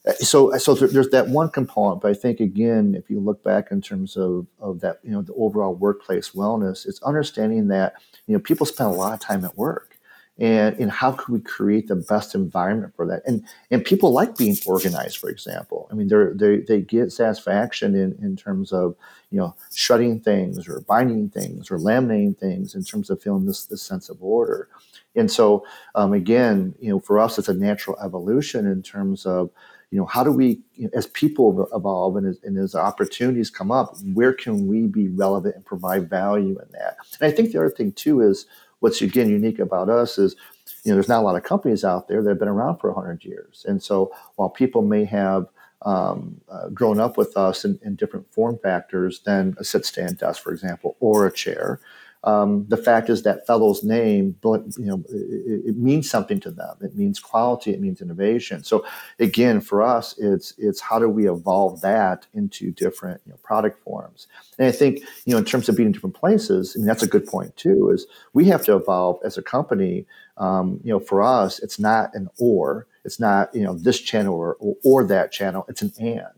uh, 0.06 0.12
so, 0.12 0.56
so 0.58 0.74
there's 0.74 1.10
that 1.10 1.28
one 1.28 1.50
component, 1.50 2.00
but 2.00 2.12
I 2.12 2.14
think 2.14 2.40
again, 2.40 2.94
if 2.96 3.10
you 3.10 3.18
look 3.20 3.42
back 3.42 3.70
in 3.72 3.82
terms 3.82 4.16
of, 4.16 4.46
of 4.60 4.80
that, 4.80 5.00
you 5.02 5.10
know, 5.10 5.22
the 5.22 5.34
overall 5.34 5.74
workplace 5.74 6.30
wellness, 6.30 6.86
it's 6.86 7.02
understanding 7.02 7.68
that, 7.68 7.94
you 8.26 8.34
know, 8.34 8.40
people 8.40 8.64
spend 8.64 8.90
a 8.90 8.96
lot 8.96 9.12
of 9.12 9.20
time 9.20 9.44
at 9.44 9.56
work 9.58 9.97
and, 10.38 10.76
and 10.78 10.90
how 10.90 11.12
can 11.12 11.34
we 11.34 11.40
create 11.40 11.88
the 11.88 11.96
best 11.96 12.34
environment 12.34 12.94
for 12.94 13.06
that? 13.06 13.22
And 13.26 13.44
and 13.70 13.84
people 13.84 14.12
like 14.12 14.36
being 14.36 14.56
organized 14.66 15.18
for 15.18 15.30
example. 15.30 15.88
I 15.90 15.94
mean 15.94 16.08
they're, 16.08 16.32
they 16.34 16.58
they 16.58 16.80
get 16.80 17.12
satisfaction 17.12 17.94
in 17.94 18.16
in 18.22 18.36
terms 18.36 18.72
of 18.72 18.94
you 19.30 19.38
know 19.38 19.54
shutting 19.74 20.20
things 20.20 20.68
or 20.68 20.80
binding 20.82 21.30
things 21.30 21.70
or 21.70 21.78
laminating 21.78 22.38
things 22.38 22.74
in 22.74 22.84
terms 22.84 23.10
of 23.10 23.20
feeling 23.20 23.46
this 23.46 23.64
this 23.66 23.82
sense 23.82 24.08
of 24.08 24.22
order. 24.22 24.68
And 25.16 25.30
so 25.30 25.66
um, 25.96 26.12
again 26.12 26.74
you 26.80 26.90
know 26.90 27.00
for 27.00 27.18
us 27.18 27.38
it's 27.38 27.48
a 27.48 27.54
natural 27.54 27.98
evolution 28.00 28.66
in 28.66 28.82
terms 28.82 29.26
of 29.26 29.50
you 29.90 29.98
know 29.98 30.06
how 30.06 30.22
do 30.22 30.30
we 30.30 30.60
as 30.94 31.06
people 31.08 31.66
evolve 31.74 32.14
and 32.14 32.26
as, 32.28 32.38
and 32.44 32.56
as 32.58 32.76
opportunities 32.76 33.50
come 33.50 33.72
up 33.72 33.96
where 34.12 34.32
can 34.32 34.68
we 34.68 34.86
be 34.86 35.08
relevant 35.08 35.56
and 35.56 35.64
provide 35.64 36.08
value 36.08 36.56
in 36.60 36.68
that? 36.72 36.96
And 37.20 37.32
i 37.32 37.34
think 37.34 37.50
the 37.50 37.58
other 37.58 37.70
thing 37.70 37.90
too 37.90 38.20
is 38.20 38.46
what's 38.80 39.02
again 39.02 39.28
unique 39.28 39.58
about 39.58 39.88
us 39.88 40.18
is 40.18 40.36
you 40.84 40.90
know 40.90 40.96
there's 40.96 41.08
not 41.08 41.20
a 41.20 41.26
lot 41.26 41.36
of 41.36 41.42
companies 41.42 41.84
out 41.84 42.08
there 42.08 42.22
that 42.22 42.28
have 42.28 42.38
been 42.38 42.48
around 42.48 42.78
for 42.78 42.92
100 42.92 43.24
years. 43.24 43.64
And 43.68 43.82
so 43.82 44.12
while 44.36 44.48
people 44.48 44.82
may 44.82 45.04
have 45.04 45.46
um, 45.82 46.40
uh, 46.50 46.68
grown 46.70 46.98
up 46.98 47.16
with 47.16 47.36
us 47.36 47.64
in, 47.64 47.78
in, 47.84 47.94
different 47.94 48.32
form 48.32 48.58
factors 48.60 49.20
than 49.20 49.54
a 49.60 49.64
sit 49.64 49.86
stand 49.86 50.18
desk 50.18 50.42
for 50.42 50.52
example 50.52 50.96
or 50.98 51.24
a 51.24 51.32
chair 51.32 51.78
um, 52.24 52.66
the 52.68 52.76
fact 52.76 53.10
is 53.10 53.22
that 53.22 53.46
fellow's 53.46 53.84
name, 53.84 54.34
but 54.40 54.62
you 54.76 54.86
know, 54.86 55.04
it, 55.08 55.68
it, 55.68 55.76
means 55.76 56.10
something 56.10 56.40
to 56.40 56.50
them. 56.50 56.76
It 56.80 56.96
means 56.96 57.20
quality. 57.20 57.72
It 57.72 57.80
means 57.80 58.00
innovation. 58.00 58.64
So 58.64 58.84
again, 59.20 59.60
for 59.60 59.82
us, 59.82 60.18
it's 60.18 60.52
it's 60.58 60.80
how 60.80 60.98
do 60.98 61.08
we 61.08 61.28
evolve 61.28 61.80
that 61.82 62.26
into 62.34 62.72
different 62.72 63.20
you 63.24 63.30
know, 63.30 63.38
product 63.44 63.82
forms? 63.84 64.26
And 64.58 64.66
I 64.66 64.72
think 64.72 65.00
you 65.26 65.32
know, 65.32 65.38
in 65.38 65.44
terms 65.44 65.68
of 65.68 65.76
being 65.76 65.86
in 65.86 65.92
different 65.92 66.16
places, 66.16 66.74
I 66.74 66.78
mean, 66.78 66.88
that's 66.88 67.04
a 67.04 67.08
good 67.08 67.26
point 67.26 67.56
too. 67.56 67.90
Is 67.90 68.06
we 68.32 68.46
have 68.46 68.64
to 68.64 68.74
evolve 68.74 69.20
as 69.24 69.38
a 69.38 69.42
company. 69.42 70.04
Um, 70.38 70.80
you 70.82 70.92
know, 70.92 71.00
for 71.00 71.22
us, 71.22 71.60
it's 71.60 71.78
not 71.78 72.14
an 72.14 72.28
or. 72.38 72.86
It's 73.04 73.20
not 73.20 73.54
you 73.54 73.62
know 73.62 73.74
this 73.74 74.00
channel 74.00 74.34
or, 74.34 74.56
or, 74.58 74.76
or 74.84 75.04
that 75.04 75.30
channel. 75.30 75.64
It's 75.68 75.82
an 75.82 75.92
and. 76.00 76.37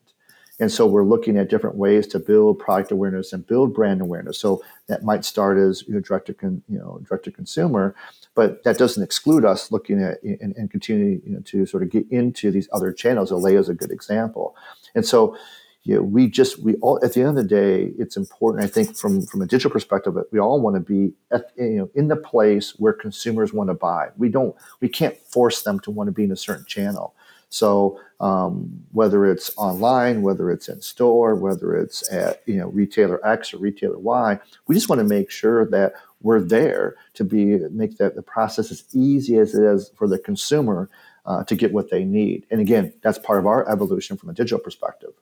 And 0.61 0.71
so 0.71 0.87
we're 0.87 1.05
looking 1.05 1.39
at 1.39 1.49
different 1.49 1.77
ways 1.77 2.07
to 2.09 2.19
build 2.19 2.59
product 2.59 2.93
awareness 2.93 3.33
and 3.33 3.47
build 3.47 3.75
brand 3.75 4.03
awareness. 4.03 4.39
So 4.39 4.63
that 4.89 5.03
might 5.03 5.25
start 5.25 5.57
as 5.59 5.83
you 5.89 5.95
know, 5.95 6.01
direct 6.01 6.27
to 6.27 6.35
con, 6.35 6.63
you 6.69 6.79
know 6.79 7.01
direct 7.09 7.25
to 7.25 7.33
consumer, 7.33 7.97
but 8.35 8.63
that 8.65 8.79
doesn't 8.79 9.03
exclude 9.03 9.45
us 9.45 9.73
looking 9.73 10.03
at 10.03 10.23
and, 10.23 10.55
and 10.57 10.71
continue 10.71 11.21
you 11.25 11.33
know, 11.33 11.41
to 11.47 11.65
sort 11.65 11.83
of 11.83 11.91
get 11.91 12.07
into 12.11 12.51
these 12.51 12.69
other 12.73 12.93
channels. 12.93 13.33
Olay 13.33 13.59
is 13.59 13.69
a 13.69 13.75
good 13.75 13.91
example. 13.91 14.55
And 14.95 15.05
so 15.05 15.37
you 15.83 15.95
know, 15.95 16.03
we 16.03 16.29
just 16.29 16.63
we 16.63 16.75
all 16.77 17.03
at 17.03 17.15
the 17.15 17.21
end 17.21 17.31
of 17.31 17.37
the 17.37 17.45
day, 17.45 17.93
it's 17.99 18.17
important. 18.17 18.63
I 18.63 18.69
think 18.69 18.97
from 18.97 19.23
from 19.23 19.41
a 19.41 19.47
digital 19.47 19.71
perspective, 19.71 20.15
we 20.31 20.39
all 20.39 20.61
want 20.61 20.77
to 20.77 20.81
be 20.81 21.15
at, 21.31 21.53
you 21.57 21.79
know 21.79 21.91
in 21.95 22.09
the 22.09 22.17
place 22.17 22.79
where 22.79 22.93
consumers 22.93 23.55
want 23.55 23.71
to 23.71 23.75
buy. 23.75 24.09
We 24.19 24.29
don't 24.29 24.55
we 24.81 24.91
can't 24.91 25.17
force 25.17 25.63
them 25.63 25.81
to 25.81 25.91
want 25.91 26.09
to 26.09 26.13
be 26.13 26.25
in 26.25 26.33
a 26.33 26.37
certain 26.37 26.67
channel. 26.67 27.15
So 27.51 28.01
um, 28.21 28.85
whether 28.93 29.27
it's 29.27 29.51
online, 29.57 30.23
whether 30.23 30.51
it's 30.51 30.69
in 30.69 30.81
store, 30.81 31.35
whether 31.35 31.77
it's 31.77 32.11
at 32.13 32.43
you 32.47 32.57
know 32.57 32.69
retailer 32.69 33.25
X 33.27 33.53
or 33.53 33.59
retailer 33.59 33.99
Y, 33.99 34.39
we 34.67 34.75
just 34.75 34.89
want 34.89 35.01
to 35.01 35.05
make 35.05 35.31
sure 35.31 35.67
that 35.67 35.93
we're 36.23 36.41
there 36.41 36.97
to 37.15 37.25
be 37.25 37.59
make 37.71 37.99
that 37.99 38.15
the 38.15 38.23
process 38.23 38.71
as 38.71 38.85
easy 38.93 39.37
as 39.37 39.55
it 39.55 39.65
is 39.65 39.91
for 39.97 40.07
the 40.07 40.19
consumer 40.19 40.89
uh, 41.27 41.45
to 41.45 41.55
get 41.55 41.73
what 41.73 41.91
they 41.91 42.05
need. 42.05 42.47
And 42.51 42.61
again, 42.61 42.93
that's 43.03 43.19
part 43.19 43.39
of 43.39 43.47
our 43.47 43.69
evolution 43.69 44.17
from 44.17 44.31
a 44.31 44.35
digital 44.35 44.59
perspective. 44.59 45.13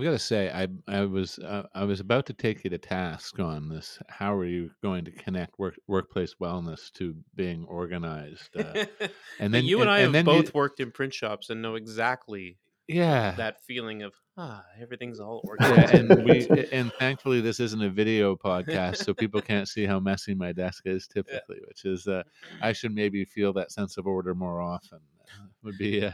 I've 0.00 0.04
got 0.04 0.12
to 0.12 0.18
say, 0.18 0.50
I 0.50 0.66
I 0.88 1.04
was 1.04 1.38
uh, 1.38 1.64
I 1.74 1.84
was 1.84 2.00
about 2.00 2.24
to 2.26 2.32
take 2.32 2.64
you 2.64 2.70
to 2.70 2.78
task 2.78 3.38
on 3.38 3.68
this. 3.68 3.98
How 4.08 4.34
are 4.34 4.46
you 4.46 4.70
going 4.82 5.04
to 5.04 5.10
connect 5.10 5.58
work, 5.58 5.74
workplace 5.86 6.36
wellness 6.40 6.90
to 6.92 7.14
being 7.34 7.66
organized? 7.66 8.56
Uh, 8.56 8.86
and 9.40 9.52
then 9.52 9.66
you 9.66 9.82
and, 9.82 9.90
and 9.90 9.90
I 9.90 9.98
and 9.98 10.14
have 10.14 10.24
both 10.24 10.46
you, 10.46 10.52
worked 10.54 10.80
in 10.80 10.90
print 10.90 11.12
shops 11.12 11.50
and 11.50 11.60
know 11.60 11.74
exactly 11.74 12.56
yeah 12.88 13.32
that 13.36 13.62
feeling 13.64 14.02
of 14.02 14.12
ah 14.38 14.64
everything's 14.80 15.20
all 15.20 15.42
organized. 15.44 15.92
Yeah, 15.92 15.98
and 15.98 16.24
we 16.24 16.48
and 16.72 16.90
thankfully 16.94 17.42
this 17.42 17.60
isn't 17.60 17.82
a 17.82 17.90
video 17.90 18.36
podcast, 18.36 19.04
so 19.04 19.12
people 19.12 19.42
can't 19.42 19.68
see 19.68 19.84
how 19.84 20.00
messy 20.00 20.34
my 20.34 20.52
desk 20.52 20.84
is 20.86 21.06
typically, 21.08 21.58
yeah. 21.60 21.66
which 21.68 21.84
is 21.84 22.06
uh, 22.06 22.22
I 22.62 22.72
should 22.72 22.94
maybe 22.94 23.26
feel 23.26 23.52
that 23.52 23.70
sense 23.70 23.98
of 23.98 24.06
order 24.06 24.34
more 24.34 24.62
often 24.62 25.00
would 25.62 25.78
be 25.78 26.04
uh, 26.04 26.10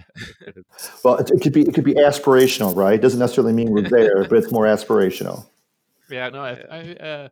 well 1.05 1.17
it, 1.17 1.31
it, 1.31 1.41
could 1.41 1.53
be 1.53 1.63
it 1.63 1.75
could 1.75 1.85
be 1.85 1.95
aspirational 1.95 2.75
right 2.75 2.95
it 2.95 3.03
doesn't 3.03 3.21
necessarily 3.21 3.53
mean 3.53 3.71
we're 3.71 3.83
there 3.89 4.25
but 4.25 4.39
it's 4.39 4.51
more 4.51 4.65
aspirational 4.65 5.47
yeah 6.11 6.29
no 6.29 6.41
i 6.41 6.65
I, 6.71 6.81
uh, 6.95 7.29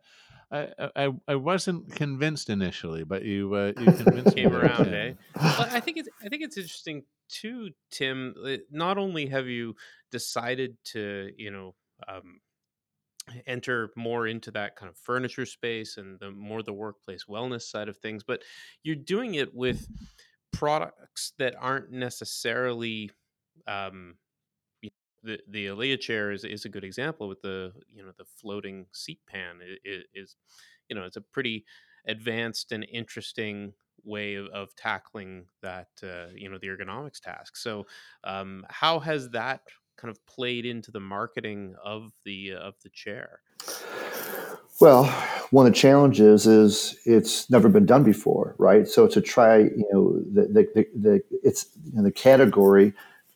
I, 0.53 0.69
I, 0.95 1.09
I 1.27 1.35
wasn't 1.35 1.93
convinced 1.97 2.49
initially, 2.49 3.03
but 3.03 3.25
you 3.25 3.53
uh, 3.55 3.73
you 3.79 3.87
convinced 3.87 4.37
came 4.37 4.55
around, 4.55 4.95
eh? 4.95 5.15
Well, 5.35 5.67
I 5.71 5.81
think 5.81 5.97
it's 5.97 6.09
I 6.23 6.29
think 6.29 6.43
it's 6.43 6.57
interesting 6.57 7.03
too, 7.29 7.71
Tim. 7.91 8.35
Uh, 8.45 8.59
not 8.71 8.97
only 8.97 9.27
have 9.27 9.49
you 9.49 9.75
decided 10.13 10.77
to 10.93 11.31
you 11.37 11.51
know 11.51 11.75
um, 12.07 12.41
enter 13.47 13.91
more 13.97 14.27
into 14.27 14.51
that 14.53 14.77
kind 14.77 14.89
of 14.89 14.97
furniture 14.97 15.47
space 15.47 15.97
and 15.97 16.19
the 16.21 16.31
more 16.31 16.63
the 16.63 16.73
workplace 16.73 17.25
wellness 17.29 17.63
side 17.63 17.89
of 17.89 17.97
things, 17.99 18.23
but 18.23 18.43
you're 18.83 18.97
doing 18.97 19.35
it 19.35 19.55
with 19.55 19.89
products 20.57 21.33
that 21.39 21.55
aren't 21.59 21.91
necessarily 21.91 23.11
um, 23.67 24.17
the 25.25 25.41
the 25.49 25.67
Alea 25.67 25.97
chair 25.97 26.31
is, 26.31 26.45
is 26.45 26.65
a 26.65 26.69
good 26.69 26.85
example 26.85 27.29
with 27.29 27.41
the 27.41 27.73
you 27.89 28.05
know 28.05 28.13
the 28.17 28.25
floating 28.25 28.87
seat 28.93 29.21
pan 29.27 29.59
is, 29.85 30.05
is 30.15 30.37
you 30.89 30.95
know 30.95 31.05
it's 31.05 31.17
a 31.17 31.21
pretty 31.21 31.65
advanced 32.07 32.73
and 32.73 32.87
interesting 32.93 33.73
way 34.05 34.35
of, 34.35 34.47
of 34.49 34.77
tackling 34.77 35.47
that 35.63 35.89
uh, 36.03 36.27
you 36.35 36.49
know 36.49 36.59
the 36.59 36.69
ergonomics 36.69 37.21
task. 37.21 37.57
So 37.57 37.87
um, 38.23 38.65
how 38.69 39.01
has 39.01 39.31
that 39.31 39.63
kind 39.97 40.11
of 40.11 40.25
played 40.27 40.67
into 40.67 40.91
the 40.91 41.01
marketing 41.01 41.75
of 41.83 42.13
the 42.25 42.53
of 42.53 42.75
the 42.83 42.91
chair? 42.91 43.41
Well, 44.81 45.05
one 45.51 45.67
of 45.67 45.73
the 45.73 45.79
challenges 45.79 46.47
is 46.47 46.97
it's 47.05 47.49
never 47.49 47.69
been 47.69 47.87
done 47.87 48.03
before, 48.03 48.55
right? 48.59 48.89
So 48.89 49.07
to 49.07 49.21
try, 49.21 49.59
you 49.59 49.89
know, 49.93 50.19
the 50.33 50.49
the, 50.53 50.69
the, 50.75 50.89
the 50.95 51.23
it's 51.45 51.67
you 51.87 51.97
know, 51.97 52.03
the 52.03 52.11
category 52.11 52.93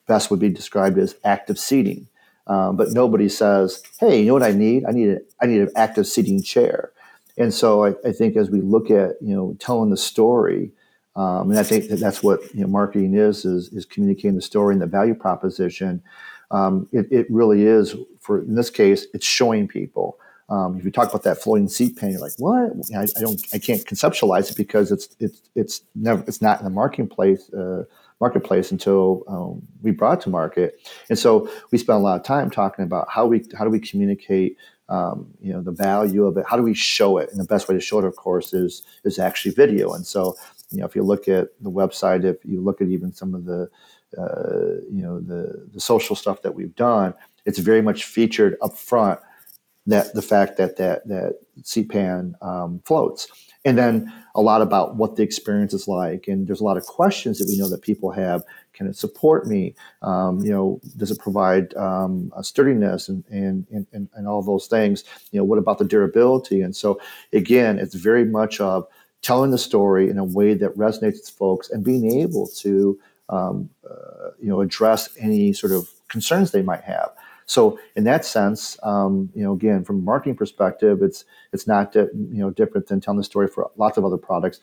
best 0.09 0.31
would 0.31 0.41
be 0.41 0.49
described 0.49 0.99
as 0.99 1.15
active 1.25 1.59
seating, 1.59 2.09
um, 2.49 2.77
but 2.77 2.93
nobody 2.93 3.29
says, 3.29 3.83
"Hey, 4.01 4.21
you 4.21 4.27
know 4.27 4.35
what 4.35 4.43
I 4.43 4.51
need? 4.51 4.85
I 4.85 4.91
need 4.91 5.11
a, 5.11 5.19
I 5.41 5.47
need 5.47 5.61
an 5.61 5.71
active 5.77 6.07
seating 6.09 6.43
chair." 6.43 6.91
And 7.37 7.55
so 7.55 7.85
I, 7.85 7.95
I 8.05 8.11
think 8.11 8.37
as 8.37 8.51
we 8.51 8.61
look 8.61 8.91
at 8.91 9.13
you 9.23 9.37
know 9.37 9.57
telling 9.61 9.91
the 9.91 9.97
story, 9.97 10.73
um, 11.15 11.51
and 11.51 11.59
I 11.59 11.63
think 11.63 11.89
that 11.89 12.01
that's 12.01 12.21
what 12.21 12.53
you 12.53 12.63
know 12.63 12.67
marketing 12.69 13.15
is 13.15 13.45
is 13.45 13.69
is 13.69 13.85
communicating 13.85 14.35
the 14.35 14.43
story 14.43 14.75
and 14.75 14.83
the 14.83 14.87
value 14.87 15.15
proposition. 15.15 16.03
Um, 16.51 16.89
it, 16.91 17.07
it 17.13 17.27
really 17.31 17.65
is 17.65 17.95
for 18.19 18.41
in 18.41 18.57
this 18.57 18.71
case, 18.71 19.07
it's 19.15 19.27
showing 19.27 19.69
people 19.69 20.19
um, 20.51 20.79
if 20.79 20.85
you 20.85 20.91
talk 20.91 21.09
about 21.11 21.25
that 21.25 21.43
floating 21.43 21.69
seat 21.69 21.97
pan, 21.97 22.11
you're 22.11 22.21
like, 22.21 22.33
what? 22.39 22.73
I, 22.97 23.03
I, 23.03 23.21
don't, 23.21 23.41
I 23.53 23.59
can't 23.59 23.85
conceptualize 23.85 24.51
it 24.51 24.57
because 24.57 24.91
it's 24.91 25.15
it's 25.21 25.43
it's 25.55 25.83
never 25.95 26.25
it's 26.27 26.41
not 26.41 26.59
in 26.59 26.65
the 26.65 26.71
marketplace 26.71 27.53
uh, 27.53 27.85
marketplace 28.21 28.73
until 28.73 29.25
um, 29.29 29.63
we 29.83 29.91
brought 29.91 30.23
to 30.23 30.31
market. 30.31 30.81
And 31.11 31.19
so 31.19 31.51
we 31.71 31.79
spent 31.79 31.99
a 31.99 32.03
lot 32.03 32.19
of 32.19 32.25
time 32.25 32.51
talking 32.51 32.85
about 32.85 33.09
how 33.11 33.27
we 33.27 33.45
how 33.57 33.65
do 33.65 33.71
we 33.71 33.79
communicate 33.79 34.57
um, 34.89 35.29
you 35.39 35.53
know 35.53 35.61
the 35.61 35.71
value 35.71 36.25
of 36.25 36.39
it. 36.39 36.47
How 36.49 36.57
do 36.57 36.63
we 36.63 36.75
show 36.75 37.19
it? 37.19 37.31
And 37.31 37.39
the 37.39 37.45
best 37.45 37.69
way 37.69 37.75
to 37.75 37.81
show 37.81 37.99
it, 37.99 38.07
of 38.07 38.17
course, 38.17 38.55
is 38.55 38.83
is 39.05 39.19
actually 39.19 39.53
video. 39.53 39.93
And 39.93 40.07
so 40.07 40.35
you 40.71 40.79
know 40.79 40.87
if 40.87 40.97
you 40.97 41.03
look 41.03 41.29
at 41.29 41.49
the 41.61 41.71
website, 41.71 42.25
if 42.25 42.39
you 42.45 42.63
look 42.63 42.81
at 42.81 42.89
even 42.89 43.13
some 43.13 43.35
of 43.35 43.45
the 43.45 43.69
uh, 44.17 44.81
you 44.91 45.03
know 45.03 45.21
the 45.21 45.69
the 45.75 45.81
social 45.81 46.17
stuff 46.17 46.41
that 46.41 46.55
we've 46.55 46.75
done, 46.75 47.13
it's 47.45 47.59
very 47.59 47.83
much 47.83 48.05
featured 48.05 48.57
up 48.63 48.79
front 48.79 49.21
that 49.89 50.15
the 50.15 50.23
fact 50.23 50.57
that 50.59 50.77
that 50.77 51.07
that 51.09 51.41
seat 51.65 51.91
pan 51.91 52.37
um, 52.41 52.81
floats, 52.85 53.27
and 53.65 53.77
then 53.77 54.13
a 54.35 54.41
lot 54.41 54.63
about 54.63 54.97
what 54.97 55.17
the 55.17 55.23
experience 55.23 55.75
is 55.75 55.89
like. 55.89 56.29
And 56.29 56.47
there's 56.47 56.61
a 56.61 56.65
lot 56.65 56.77
of 56.77 56.87
questions 56.87 57.39
that 57.39 57.49
we 57.49 57.59
know 57.59 57.69
that 57.69 57.83
people 57.83 58.13
have. 58.13 58.45
Can 58.75 58.87
it 58.87 58.97
support 58.97 59.49
me? 59.49 59.75
Um, 60.03 60.39
you 60.45 60.53
know, 60.53 60.81
does 60.97 61.11
it 61.11 61.19
provide 61.19 61.75
um, 61.75 62.33
sturdiness 62.43 63.09
and, 63.09 63.25
and, 63.31 63.67
and 63.93 64.09
and 64.15 64.29
all 64.29 64.43
those 64.43 64.69
things? 64.69 65.03
You 65.33 65.41
know, 65.41 65.45
what 65.45 65.59
about 65.59 65.79
the 65.79 65.85
durability? 65.85 66.61
And 66.61 66.77
so 66.77 67.01
again, 67.33 67.79
it's 67.79 67.95
very 67.95 68.25
much 68.25 68.61
of 68.61 68.87
telling 69.23 69.51
the 69.51 69.59
story 69.59 70.09
in 70.11 70.19
a 70.19 70.25
way 70.25 70.55
that 70.55 70.77
resonates 70.77 71.19
with 71.21 71.31
folks 71.31 71.71
and 71.71 71.83
being 71.83 72.21
able 72.21 72.47
to 72.47 72.99
um, 73.31 73.69
uh, 73.89 74.31
you 74.41 74.49
know 74.49 74.61
address 74.61 75.09
any 75.19 75.53
sort 75.53 75.73
of 75.73 75.89
concerns 76.09 76.51
they 76.51 76.63
might 76.63 76.83
have. 76.83 77.11
So 77.49 77.79
in 77.97 78.05
that 78.05 78.25
sense, 78.27 78.79
um, 78.83 79.31
you 79.35 79.43
know, 79.43 79.55
again, 79.55 79.83
from 79.83 79.97
a 79.97 80.03
marketing 80.03 80.37
perspective, 80.37 81.03
it's 81.03 81.25
it's 81.53 81.67
not 81.67 81.93
di- 81.93 82.01
you 82.13 82.41
know 82.43 82.51
different 82.51 82.87
than 82.87 83.01
telling 83.01 83.19
the 83.19 83.25
story 83.25 83.49
for 83.49 83.71
lots 83.77 83.97
of 83.99 84.05
other 84.05 84.19
products. 84.19 84.61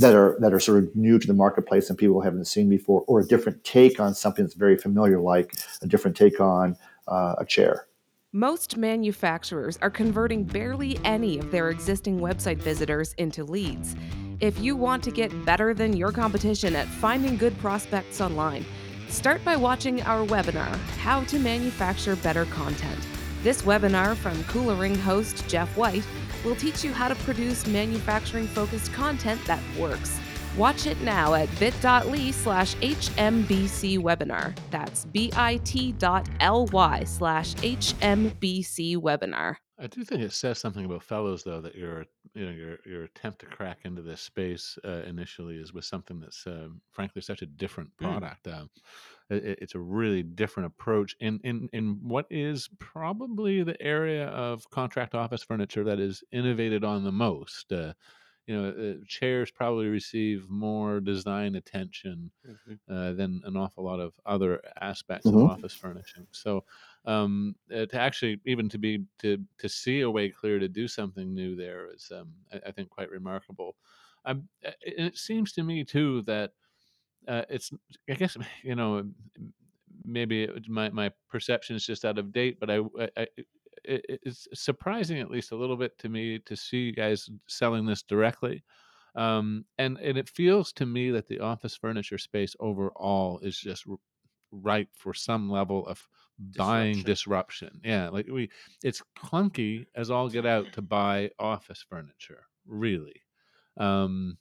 that 0.00 0.14
are 0.14 0.36
that 0.40 0.52
are 0.52 0.60
sort 0.60 0.82
of 0.82 0.94
new 0.96 1.18
to 1.18 1.26
the 1.26 1.34
marketplace 1.34 1.88
and 1.90 1.98
people 1.98 2.20
haven't 2.20 2.46
seen 2.46 2.68
before, 2.68 3.04
or 3.06 3.20
a 3.20 3.26
different 3.26 3.62
take 3.64 4.00
on 4.00 4.14
something 4.14 4.44
that's 4.44 4.54
very 4.54 4.76
familiar, 4.76 5.20
like 5.20 5.54
a 5.82 5.86
different 5.86 6.16
take 6.16 6.40
on 6.40 6.76
uh, 7.08 7.34
a 7.38 7.44
chair. 7.44 7.86
Most 8.32 8.76
manufacturers 8.76 9.78
are 9.80 9.90
converting 9.90 10.42
barely 10.42 10.98
any 11.04 11.38
of 11.38 11.50
their 11.50 11.70
existing 11.70 12.18
website 12.18 12.58
visitors 12.58 13.14
into 13.14 13.44
leads. 13.44 13.94
If 14.40 14.58
you 14.58 14.74
want 14.74 15.04
to 15.04 15.10
get 15.10 15.44
better 15.44 15.72
than 15.72 15.96
your 15.96 16.10
competition 16.10 16.74
at 16.74 16.88
finding 16.88 17.36
good 17.36 17.56
prospects 17.58 18.20
online, 18.20 18.64
start 19.08 19.44
by 19.44 19.56
watching 19.56 20.02
our 20.02 20.26
webinar, 20.26 20.74
How 20.98 21.24
to 21.24 21.38
Manufacture 21.38 22.16
Better 22.16 22.44
Content. 22.46 22.98
This 23.42 23.62
webinar 23.62 24.16
from 24.16 24.36
Kula 24.44 24.78
Ring 24.78 24.94
host 24.94 25.46
Jeff 25.48 25.76
White 25.76 26.06
will 26.44 26.56
teach 26.56 26.84
you 26.84 26.92
how 26.92 27.08
to 27.08 27.14
produce 27.16 27.66
manufacturing 27.66 28.46
focused 28.46 28.92
content 28.92 29.40
that 29.46 29.62
works. 29.78 30.18
Watch 30.56 30.86
it 30.86 31.00
now 31.00 31.34
at 31.34 31.48
bit.ly 31.58 32.30
slash 32.30 32.74
HMBC 32.76 33.98
webinar. 33.98 34.56
That's 34.70 35.04
bit.ly 35.06 37.04
slash 37.04 37.54
HMBC 37.54 38.96
webinar. 38.96 39.56
I 39.78 39.88
do 39.88 40.04
think 40.04 40.22
it 40.22 40.32
says 40.32 40.58
something 40.58 40.84
about 40.84 41.02
Fellowes, 41.02 41.42
though, 41.42 41.60
that 41.60 41.74
your 41.74 42.06
you 42.34 42.46
know 42.46 42.52
your 42.52 42.78
your 42.84 43.04
attempt 43.04 43.40
to 43.40 43.46
crack 43.46 43.80
into 43.84 44.02
this 44.02 44.20
space 44.20 44.78
uh, 44.84 45.02
initially 45.06 45.56
is 45.56 45.72
with 45.72 45.84
something 45.84 46.20
that's 46.20 46.46
uh, 46.46 46.68
frankly 46.90 47.22
such 47.22 47.42
a 47.42 47.46
different 47.46 47.96
Mm. 48.00 48.24
product. 48.24 48.46
Uh, 48.48 48.66
it, 49.30 49.58
it's 49.62 49.74
a 49.74 49.80
really 49.80 50.22
different 50.22 50.66
approach 50.66 51.16
in 51.20 51.40
in 51.44 51.68
in 51.72 52.00
what 52.02 52.26
is 52.30 52.68
probably 52.78 53.62
the 53.62 53.80
area 53.82 54.28
of 54.28 54.68
contract 54.70 55.14
office 55.14 55.42
furniture 55.42 55.84
that 55.84 56.00
is 56.00 56.24
innovated 56.32 56.84
on 56.84 57.04
the 57.04 57.12
most. 57.12 57.72
Uh, 57.72 57.94
you 58.46 58.54
know, 58.60 58.68
uh, 59.00 59.04
chairs 59.06 59.50
probably 59.50 59.88
receive 59.88 60.48
more 60.50 61.00
design 61.00 61.54
attention 61.54 62.30
Mhm. 62.44 62.76
uh, 62.88 63.12
than 63.14 63.40
an 63.44 63.56
awful 63.56 63.84
lot 63.84 64.00
of 64.00 64.14
other 64.26 64.60
aspects 64.80 65.32
Mhm. 65.32 65.34
of 65.34 65.42
office 65.42 65.74
furnishing. 65.74 66.26
So 66.32 66.64
um, 67.06 67.56
uh, 67.74 67.86
to 67.86 67.98
actually 67.98 68.40
even 68.46 68.68
to 68.70 68.78
be 68.78 69.06
to 69.20 69.44
to 69.58 69.68
see 69.68 70.00
a 70.02 70.10
way 70.10 70.28
clear 70.30 70.58
to 70.58 70.68
do 70.68 70.88
something 70.88 71.34
new 71.34 71.56
there 71.56 71.90
is 71.92 72.10
um, 72.14 72.34
I, 72.52 72.60
I 72.68 72.70
think 72.72 72.90
quite 72.90 73.10
remarkable. 73.10 73.76
Um, 74.26 74.48
uh, 74.64 74.72
and 74.86 75.06
it 75.08 75.16
seems 75.16 75.52
to 75.54 75.62
me 75.62 75.84
too 75.84 76.22
that 76.22 76.52
uh, 77.28 77.44
it's 77.50 77.72
I 78.08 78.14
guess 78.14 78.36
you 78.64 78.74
know 78.76 79.12
maybe 80.04 80.44
it, 80.44 80.68
my 80.68 80.90
my 80.90 81.10
perception 81.28 81.76
is 81.76 81.86
just 81.86 82.04
out 82.04 82.18
of 82.18 82.32
date, 82.32 82.58
but 82.60 82.70
I, 82.70 82.78
I, 82.98 83.08
I 83.16 83.26
it, 83.84 84.20
it's 84.24 84.48
surprising 84.54 85.18
at 85.20 85.30
least 85.30 85.52
a 85.52 85.56
little 85.56 85.76
bit 85.76 85.98
to 85.98 86.08
me 86.08 86.38
to 86.40 86.56
see 86.56 86.78
you 86.86 86.92
guys 86.92 87.28
selling 87.48 87.86
this 87.86 88.02
directly. 88.02 88.64
Um, 89.14 89.66
and 89.78 89.98
and 89.98 90.18
it 90.18 90.28
feels 90.28 90.72
to 90.74 90.86
me 90.86 91.10
that 91.12 91.28
the 91.28 91.40
office 91.40 91.76
furniture 91.76 92.18
space 92.18 92.56
overall 92.60 93.38
is 93.40 93.58
just 93.58 93.86
r- 93.88 93.96
ripe 94.50 94.90
for 94.94 95.14
some 95.14 95.48
level 95.50 95.86
of 95.86 96.08
buying 96.38 97.02
Disruption. 97.02 97.04
disruption. 97.04 97.80
Yeah, 97.84 98.08
like 98.08 98.26
we, 98.28 98.50
it's 98.82 99.02
clunky 99.16 99.86
as 99.94 100.10
all 100.10 100.28
get 100.28 100.46
out 100.46 100.72
to 100.72 100.82
buy 100.82 101.30
office 101.38 101.84
furniture, 101.88 102.46
really. 102.66 103.22
Um, 103.76 104.38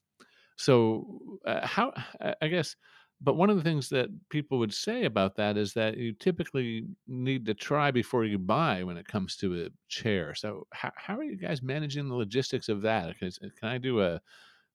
so 0.58 1.40
uh, 1.46 1.66
how 1.68 1.94
I 2.22 2.36
I 2.42 2.48
guess, 2.50 2.76
but 3.24 3.36
one 3.36 3.50
of 3.50 3.56
the 3.58 3.64
things 3.64 3.90
that 3.90 4.10
people 4.30 4.60
would 4.60 4.74
say 4.74 5.06
about 5.06 5.36
that 5.38 5.58
is 5.58 5.74
that 5.74 5.98
you 5.98 6.14
typically 6.14 6.86
need 7.08 7.46
to 7.46 7.54
try 7.54 7.90
before 7.90 8.26
you 8.26 8.38
buy 8.38 8.84
when 8.84 8.98
it 8.98 9.08
comes 9.08 9.38
to 9.38 9.64
a 9.66 9.70
chair. 9.88 10.36
So 10.36 10.68
how 10.74 10.92
how 10.96 11.18
are 11.18 11.24
you 11.24 11.38
guys 11.38 11.62
managing 11.64 12.10
the 12.10 12.16
logistics 12.16 12.70
of 12.70 12.82
that? 12.84 13.18
'Cause, 13.20 13.40
uh, 13.44 13.48
can 13.60 13.70
I 13.70 13.78
do 13.78 14.02
a 14.02 14.22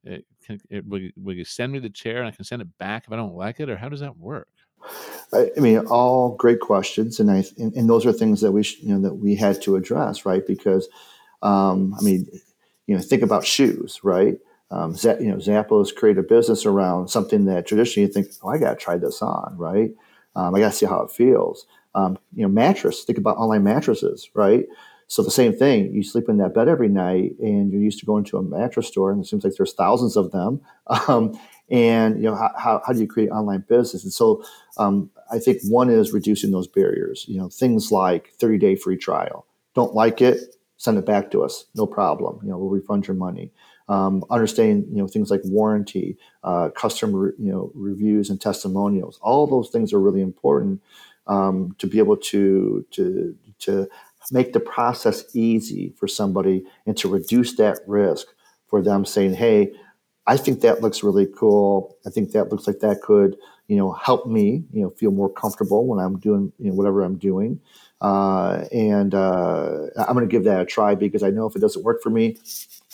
uh, 0.09 0.17
can, 0.47 0.59
uh, 0.75 0.81
will, 0.87 1.01
you, 1.01 1.13
will 1.17 1.35
you 1.35 1.45
send 1.45 1.73
me 1.73 1.79
the 1.81 1.91
chair 1.91 2.19
and 2.19 2.29
I 2.29 2.31
can 2.31 2.45
send 2.45 2.63
it 2.63 2.69
back 2.79 3.05
if 3.07 3.13
I 3.13 3.17
don't 3.17 3.35
like 3.35 3.61
it, 3.61 3.69
or 3.69 3.77
how 3.77 3.89
does 3.89 4.01
that 4.01 4.17
work? 4.17 4.49
I, 5.33 5.51
I 5.57 5.61
mean, 5.61 5.79
all 5.87 6.37
great 6.37 6.61
questions, 6.61 7.21
and 7.21 7.31
I 7.31 7.45
and, 7.59 7.75
and 7.75 7.89
those 7.91 8.07
are 8.07 8.13
things 8.13 8.41
that 8.41 8.53
we 8.53 8.63
sh- 8.63 8.79
you 8.81 8.95
know 8.95 9.01
that 9.03 9.15
we 9.15 9.35
had 9.35 9.61
to 9.63 9.77
address, 9.77 10.25
right? 10.25 10.47
Because 10.47 10.89
um, 11.43 11.95
I 11.99 12.03
mean, 12.03 12.27
you 12.87 12.97
know, 12.97 13.03
think 13.03 13.23
about 13.23 13.45
shoes, 13.45 14.01
right? 14.03 14.39
Um, 14.71 14.95
Z- 14.95 15.17
you 15.21 15.31
know, 15.31 15.37
Zappos 15.37 15.95
created 15.95 16.25
a 16.25 16.29
business 16.29 16.67
around 16.67 17.09
something 17.09 17.47
that 17.47 17.67
traditionally 17.67 18.07
you 18.07 18.13
think, 18.13 18.29
oh, 18.43 18.49
I 18.49 18.59
got 18.59 18.71
to 18.71 18.77
try 18.77 18.97
this 18.97 19.23
on, 19.23 19.55
right? 19.57 19.91
Um, 20.37 20.55
I 20.55 20.61
got 20.61 20.73
to 20.73 20.77
see 20.77 20.87
how 20.87 21.03
it 21.03 21.11
feels. 21.11 21.67
Um, 21.95 22.19
you 22.35 22.43
know, 22.43 22.49
mattress. 22.49 23.05
Think 23.05 23.19
about 23.19 23.39
online 23.39 23.65
mattresses, 23.65 24.29
right? 24.35 24.67
So 25.09 25.23
the 25.23 25.31
same 25.31 25.55
thing. 25.55 25.93
You 25.95 26.03
sleep 26.03 26.29
in 26.29 26.37
that 26.37 26.55
bed 26.55 26.69
every 26.69 26.89
night, 26.89 27.33
and 27.41 27.73
you're 27.73 27.81
used 27.81 27.99
to 28.01 28.07
going 28.07 28.25
to 28.25 28.37
a 28.37 28.43
mattress 28.43 28.89
store, 28.89 29.11
and 29.11 29.25
it 29.25 29.27
seems 29.27 29.43
like 29.43 29.55
there's 29.57 29.73
thousands 29.73 30.17
of 30.17 30.31
them. 30.33 30.61
Um, 31.07 31.39
and 31.71 32.17
you 32.17 32.23
know, 32.23 32.35
how, 32.35 32.51
how, 32.57 32.83
how 32.87 32.95
do 32.95 33.01
you 33.01 33.07
create 33.07 33.29
online 33.29 33.63
business? 33.69 34.03
And 34.03 34.11
so, 34.13 34.43
um, 34.79 35.11
I 35.31 35.39
think 35.39 35.61
one 35.69 35.91
is 35.91 36.13
reducing 36.15 36.51
those 36.51 36.67
barriers. 36.67 37.27
You 37.29 37.39
know, 37.39 37.51
things 37.51 37.93
like 37.93 38.31
30 38.41 38.57
day 38.57 38.75
free 38.75 38.97
trial. 38.97 39.45
Don't 39.75 39.95
like 39.95 40.23
it, 40.23 40.57
send 40.79 40.97
it 40.97 41.05
back 41.05 41.31
to 41.33 41.43
us. 41.43 41.67
No 41.75 41.87
problem. 41.87 42.41
You 42.43 42.51
know, 42.51 42.57
we'll 42.59 42.71
refund 42.71 43.07
your 43.07 43.17
money. 43.17 43.53
Um, 43.89 44.23
understanding, 44.31 44.87
you 44.91 44.99
know, 44.99 45.09
things 45.09 45.31
like 45.31 45.41
warranty, 45.45 46.19
uh, 46.45 46.69
customer, 46.77 47.35
you 47.39 47.51
know, 47.51 47.71
reviews 47.75 48.29
and 48.29 48.39
testimonials. 48.39 49.19
All 49.23 49.47
those 49.47 49.71
things 49.71 49.95
are 49.95 50.01
really 50.01 50.21
important 50.21 50.83
um, 51.27 51.75
to 51.79 51.87
be 51.87 51.99
able 51.99 52.17
to 52.17 52.85
to 52.93 53.35
to 53.61 53.89
make 54.31 54.53
the 54.53 54.61
process 54.61 55.25
easy 55.35 55.95
for 55.97 56.07
somebody 56.07 56.65
and 56.87 56.97
to 56.99 57.09
reduce 57.09 57.57
that 57.57 57.81
risk 57.87 58.27
for 58.67 58.83
them 58.83 59.05
saying, 59.07 59.35
"Hey, 59.35 59.73
I 60.27 60.37
think 60.37 60.61
that 60.61 60.83
looks 60.83 61.03
really 61.03 61.27
cool. 61.27 61.97
I 62.07 62.11
think 62.11 62.33
that 62.33 62.51
looks 62.51 62.67
like 62.67 62.81
that 62.81 63.01
could, 63.01 63.37
you 63.69 63.77
know, 63.77 63.93
help 63.93 64.27
me, 64.27 64.65
you 64.73 64.83
know, 64.83 64.91
feel 64.91 65.11
more 65.11 65.31
comfortable 65.31 65.87
when 65.87 65.99
I'm 65.99 66.19
doing, 66.19 66.53
you 66.59 66.71
know, 66.71 66.75
whatever 66.75 67.03
I'm 67.03 67.19
doing. 67.19 67.61
Uh, 68.01 68.65
and 68.73 69.15
uh, 69.15 69.87
I'm 69.97 70.15
going 70.15 70.27
to 70.27 70.31
give 70.31 70.45
that 70.45 70.61
a 70.61 70.65
try 70.65 70.95
because 70.95 71.23
I 71.23 71.31
know 71.31 71.47
if 71.47 71.55
it 71.55 71.61
doesn't 71.61 71.85
work 71.85 72.03
for 72.03 72.11
me, 72.11 72.39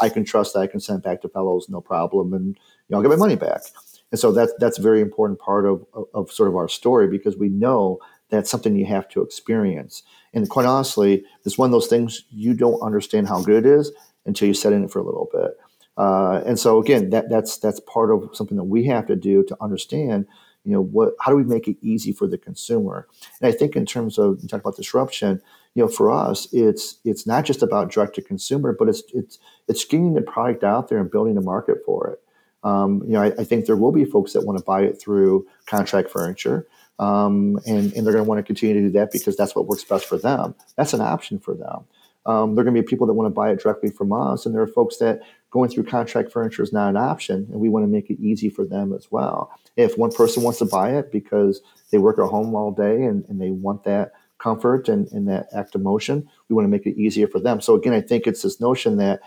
I 0.00 0.08
can 0.08 0.24
trust 0.24 0.54
that 0.54 0.60
I 0.60 0.66
can 0.66 0.80
send 0.80 0.98
it 0.98 1.04
back 1.04 1.22
to 1.22 1.28
Fellowes, 1.28 1.68
no 1.68 1.80
problem, 1.80 2.32
and 2.34 2.48
you 2.48 2.54
know, 2.90 2.96
I'll 2.98 3.02
get 3.02 3.10
my 3.10 3.16
money 3.16 3.36
back. 3.36 3.62
And 4.10 4.18
so 4.18 4.32
that's 4.32 4.52
that's 4.58 4.78
a 4.78 4.82
very 4.82 5.00
important 5.00 5.38
part 5.38 5.64
of, 5.64 5.84
of, 5.94 6.06
of 6.14 6.32
sort 6.32 6.48
of 6.48 6.56
our 6.56 6.68
story 6.68 7.08
because 7.08 7.36
we 7.36 7.48
know 7.48 7.98
that's 8.30 8.50
something 8.50 8.74
you 8.76 8.86
have 8.86 9.08
to 9.10 9.22
experience. 9.22 10.02
And 10.32 10.48
quite 10.48 10.66
honestly, 10.66 11.24
it's 11.44 11.58
one 11.58 11.66
of 11.66 11.72
those 11.72 11.86
things 11.86 12.24
you 12.30 12.54
don't 12.54 12.80
understand 12.80 13.28
how 13.28 13.42
good 13.42 13.64
it 13.64 13.70
is 13.70 13.92
until 14.26 14.48
you 14.48 14.54
set 14.54 14.72
in 14.72 14.84
it 14.84 14.90
for 14.90 14.98
a 14.98 15.04
little 15.04 15.28
bit. 15.32 15.56
Uh, 15.96 16.42
and 16.44 16.58
so 16.58 16.80
again, 16.80 17.10
that 17.10 17.28
that's 17.28 17.58
that's 17.58 17.80
part 17.80 18.10
of 18.10 18.30
something 18.32 18.56
that 18.56 18.64
we 18.64 18.84
have 18.84 19.06
to 19.06 19.16
do 19.16 19.44
to 19.44 19.56
understand, 19.60 20.26
you 20.64 20.72
know, 20.72 20.82
what 20.82 21.14
how 21.20 21.30
do 21.30 21.36
we 21.36 21.44
make 21.44 21.68
it 21.68 21.76
easy 21.82 22.12
for 22.12 22.26
the 22.26 22.38
consumer? 22.38 23.06
And 23.40 23.52
I 23.52 23.56
think 23.56 23.76
in 23.76 23.86
terms 23.86 24.18
of 24.18 24.38
you 24.42 24.48
talk 24.48 24.60
about 24.60 24.76
disruption, 24.76 25.40
you 25.74 25.82
know, 25.82 25.88
for 25.88 26.10
us, 26.10 26.48
it's 26.52 26.98
it's 27.04 27.26
not 27.26 27.44
just 27.44 27.62
about 27.62 27.90
direct 27.90 28.14
to 28.16 28.22
consumer, 28.22 28.74
but 28.78 28.88
it's 28.88 29.02
it's 29.12 29.38
it's 29.68 29.84
getting 29.84 30.14
the 30.14 30.22
product 30.22 30.64
out 30.64 30.88
there 30.88 30.98
and 30.98 31.10
building 31.10 31.36
a 31.36 31.42
market 31.42 31.78
for 31.84 32.10
it. 32.10 32.20
Um, 32.62 33.02
you 33.04 33.12
know, 33.12 33.22
I, 33.22 33.26
I 33.38 33.44
think 33.44 33.66
there 33.66 33.76
will 33.76 33.92
be 33.92 34.04
folks 34.04 34.32
that 34.32 34.46
want 34.46 34.58
to 34.58 34.64
buy 34.64 34.82
it 34.82 35.00
through 35.00 35.46
contract 35.66 36.10
furniture. 36.10 36.66
Um, 36.98 37.58
and, 37.66 37.92
and 37.92 38.06
they're 38.06 38.12
going 38.12 38.24
to 38.24 38.28
want 38.28 38.38
to 38.38 38.44
continue 38.44 38.74
to 38.76 38.80
do 38.82 38.90
that 38.90 39.10
because 39.10 39.36
that's 39.36 39.54
what 39.56 39.66
works 39.66 39.82
best 39.84 40.06
for 40.06 40.16
them. 40.16 40.54
That's 40.76 40.94
an 40.94 41.00
option 41.00 41.40
for 41.40 41.54
them. 41.54 41.84
Um, 42.26 42.54
there 42.54 42.62
are 42.62 42.64
going 42.64 42.74
to 42.74 42.82
be 42.82 42.86
people 42.86 43.06
that 43.06 43.14
want 43.14 43.26
to 43.26 43.34
buy 43.34 43.50
it 43.50 43.60
directly 43.60 43.90
from 43.90 44.12
us, 44.12 44.46
and 44.46 44.54
there 44.54 44.62
are 44.62 44.66
folks 44.66 44.96
that 44.98 45.20
going 45.54 45.70
through 45.70 45.84
contract 45.84 46.32
furniture 46.32 46.64
is 46.64 46.72
not 46.72 46.88
an 46.88 46.96
option, 46.96 47.46
and 47.48 47.60
we 47.60 47.68
want 47.68 47.84
to 47.84 47.88
make 47.88 48.10
it 48.10 48.18
easy 48.20 48.50
for 48.50 48.64
them 48.64 48.92
as 48.92 49.06
well. 49.12 49.52
If 49.76 49.96
one 49.96 50.10
person 50.10 50.42
wants 50.42 50.58
to 50.58 50.64
buy 50.64 50.96
it 50.96 51.12
because 51.12 51.62
they 51.92 51.98
work 51.98 52.18
at 52.18 52.24
home 52.24 52.56
all 52.56 52.72
day 52.72 53.04
and, 53.04 53.24
and 53.28 53.40
they 53.40 53.52
want 53.52 53.84
that 53.84 54.10
comfort 54.38 54.88
and, 54.88 55.06
and 55.12 55.28
that 55.28 55.46
active 55.54 55.80
motion, 55.80 56.28
we 56.48 56.56
want 56.56 56.64
to 56.64 56.68
make 56.68 56.86
it 56.86 57.00
easier 57.00 57.28
for 57.28 57.38
them. 57.38 57.60
So 57.60 57.76
again, 57.76 57.92
I 57.92 58.00
think 58.00 58.26
it's 58.26 58.42
this 58.42 58.60
notion 58.60 58.96
that 58.96 59.20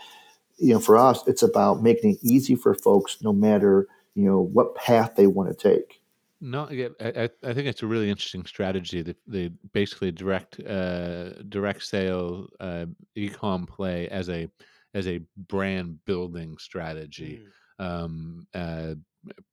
you 0.58 0.74
know 0.74 0.80
for 0.80 0.98
us, 0.98 1.26
it's 1.26 1.42
about 1.42 1.82
making 1.82 2.12
it 2.12 2.18
easy 2.20 2.56
for 2.56 2.74
folks, 2.74 3.16
no 3.22 3.32
matter 3.32 3.88
you 4.14 4.26
know 4.26 4.42
what 4.42 4.74
path 4.74 5.14
they 5.16 5.26
want 5.26 5.48
to 5.48 5.56
take. 5.56 6.02
No, 6.42 6.68
yeah, 6.70 6.88
I, 7.00 7.08
I 7.08 7.30
I 7.42 7.54
think 7.54 7.68
it's 7.68 7.82
a 7.82 7.86
really 7.86 8.10
interesting 8.10 8.44
strategy. 8.44 9.00
That 9.00 9.16
they 9.26 9.48
basically 9.72 10.12
direct 10.12 10.60
uh, 10.60 11.30
direct 11.48 11.84
sale 11.84 12.48
uh, 12.60 12.84
ecom 13.16 13.66
play 13.66 14.08
as 14.08 14.28
a 14.28 14.50
as 14.94 15.06
a 15.06 15.20
brand 15.36 15.98
building 16.04 16.56
strategy 16.58 17.42
Mm. 17.80 17.84
um, 17.84 18.46
uh, 18.54 18.94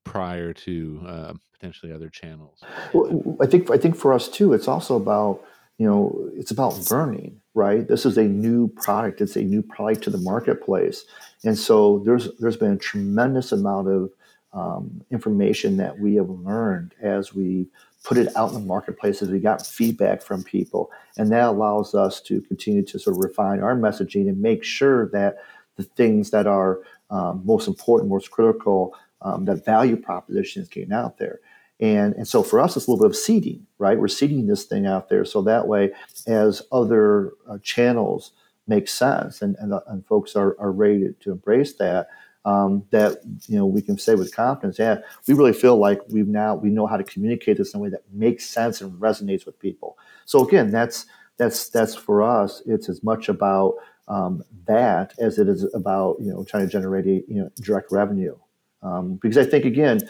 prior 0.04 0.54
to 0.54 1.02
uh, 1.08 1.34
potentially 1.54 1.92
other 1.92 2.10
channels. 2.10 2.64
Well, 2.94 3.38
I 3.42 3.46
think 3.46 3.70
I 3.72 3.78
think 3.78 3.96
for 3.96 4.14
us 4.14 4.28
too, 4.30 4.54
it's 4.54 4.68
also 4.68 4.96
about 4.96 5.44
you 5.78 5.86
know 5.88 6.30
it's 6.36 6.52
about 6.52 6.90
learning, 6.92 7.42
right? 7.54 7.88
This 7.88 8.06
is 8.06 8.18
a 8.18 8.24
new 8.24 8.68
product; 8.70 9.22
it's 9.22 9.36
a 9.36 9.42
new 9.44 9.62
product 9.62 10.04
to 10.04 10.10
the 10.10 10.18
marketplace, 10.20 11.06
and 11.44 11.58
so 11.58 12.00
there's 12.06 12.30
there's 12.40 12.58
been 12.58 12.74
a 12.74 12.78
tremendous 12.78 13.52
amount 13.52 13.88
of 13.90 14.12
um, 14.54 15.02
information 15.12 15.78
that 15.78 16.00
we 16.00 16.16
have 16.16 16.30
learned 16.30 16.94
as 17.02 17.34
we 17.34 17.68
put 18.06 18.18
it 18.18 18.36
out 18.38 18.50
in 18.50 18.54
the 18.54 18.60
marketplace 18.66 19.22
as 19.22 19.30
we 19.30 19.40
got 19.40 19.66
feedback 19.66 20.22
from 20.22 20.44
people, 20.44 20.92
and 21.18 21.32
that 21.32 21.50
allows 21.50 21.96
us 21.96 22.22
to 22.22 22.40
continue 22.42 22.84
to 22.84 23.00
sort 23.00 23.18
of 23.18 23.24
refine 23.24 23.62
our 23.62 23.76
messaging 23.76 24.30
and 24.30 24.40
make 24.40 24.64
sure 24.64 25.10
that 25.10 25.38
the 25.76 25.84
things 25.84 26.30
that 26.30 26.46
are 26.46 26.80
um, 27.10 27.42
most 27.44 27.68
important, 27.68 28.10
most 28.10 28.30
critical, 28.32 28.96
um, 29.22 29.46
that 29.46 29.66
value 29.66 29.98
proposition 29.98 30.62
is 30.62 30.70
getting 30.70 30.94
out 30.94 31.18
there. 31.18 31.40
And, 31.80 32.14
and 32.14 32.28
so 32.28 32.44
for 32.44 32.62
us, 32.62 32.78
it's 32.78 32.88
a 32.88 32.92
little 32.92 33.06
bit 33.06 33.12
of 33.12 33.18
seeding, 33.18 33.66
right? 33.80 34.00
We're 34.00 34.08
seeding 34.08 34.48
this 34.48 34.64
thing 34.64 34.86
out 34.86 35.10
there 35.10 35.26
so 35.26 35.42
that 35.42 35.68
way, 35.68 35.92
as 36.28 36.62
other 36.72 37.34
uh, 37.50 37.58
channels 37.64 38.32
make 38.68 38.88
sense 38.88 39.42
and, 39.42 39.56
and, 39.60 39.74
uh, 39.74 39.82
and 39.88 40.06
folks 40.06 40.36
are, 40.36 40.56
are 40.60 40.72
ready 40.72 41.00
to, 41.00 41.14
to 41.22 41.32
embrace 41.32 41.74
that, 41.74 42.08
um, 42.46 42.86
that 42.92 43.18
you 43.48 43.58
know 43.58 43.66
we 43.66 43.82
can 43.82 43.98
say 43.98 44.16
with 44.16 44.34
confidence, 44.34 44.80
yeah, 44.80 45.00
we 45.28 45.34
really 45.34 45.54
feel 45.54 45.78
like 45.78 46.00
we've 46.10 46.28
now 46.28 46.56
we 46.56 46.70
know 46.70 46.86
how 46.86 46.96
to 46.96 47.04
communicate 47.04 47.58
this 47.58 47.74
in 47.74 47.80
a 47.80 47.84
way 47.84 47.90
that 47.90 48.04
makes 48.12 48.46
sense 48.48 48.82
and 48.82 48.94
resonates 48.94 49.46
with 49.46 49.60
people. 49.60 49.98
So 50.26 50.48
again, 50.48 50.72
that's 50.72 51.08
that's 51.38 51.70
that's 51.70 51.96
for 51.96 52.22
us. 52.22 52.62
It's 52.66 52.88
as 52.88 53.04
much 53.04 53.30
about 53.30 53.76
um, 54.08 54.44
that 54.68 55.14
as 55.20 55.40
it 55.40 55.50
is 55.50 55.66
about 55.74 56.18
you 56.20 56.32
know 56.32 56.44
trying 56.44 56.66
to 56.66 56.72
generate 56.72 57.06
a, 57.08 57.24
you 57.28 57.42
know 57.42 57.50
direct 57.62 57.92
revenue. 57.92 58.36
Um, 58.84 59.16
because 59.16 59.40
I 59.40 59.46
think 59.46 59.66
again, 59.66 60.02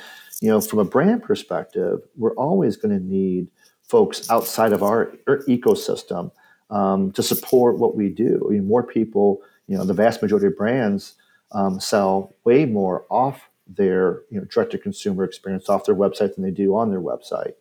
you 0.41 0.49
know, 0.49 0.59
from 0.59 0.79
a 0.79 0.85
brand 0.85 1.23
perspective, 1.23 2.01
we're 2.17 2.35
always 2.35 2.75
going 2.75 2.97
to 2.97 3.03
need 3.03 3.47
folks 3.83 4.29
outside 4.29 4.73
of 4.73 4.83
our, 4.83 5.13
our 5.27 5.39
ecosystem 5.43 6.31
um, 6.69 7.11
to 7.13 7.23
support 7.23 7.77
what 7.77 7.95
we 7.95 8.09
do. 8.09 8.45
I 8.45 8.53
mean, 8.53 8.67
more 8.67 8.83
people, 8.83 9.41
you 9.67 9.77
know, 9.77 9.85
the 9.85 9.93
vast 9.93 10.21
majority 10.21 10.47
of 10.47 10.57
brands 10.57 11.13
um, 11.51 11.79
sell 11.79 12.33
way 12.43 12.65
more 12.65 13.05
off 13.09 13.49
their 13.67 14.21
you 14.29 14.39
know 14.39 14.45
direct 14.45 14.71
to 14.71 14.77
consumer 14.77 15.23
experience 15.23 15.69
off 15.69 15.85
their 15.85 15.95
website 15.95 16.35
than 16.35 16.43
they 16.43 16.51
do 16.51 16.75
on 16.75 16.89
their 16.89 17.01
website. 17.01 17.53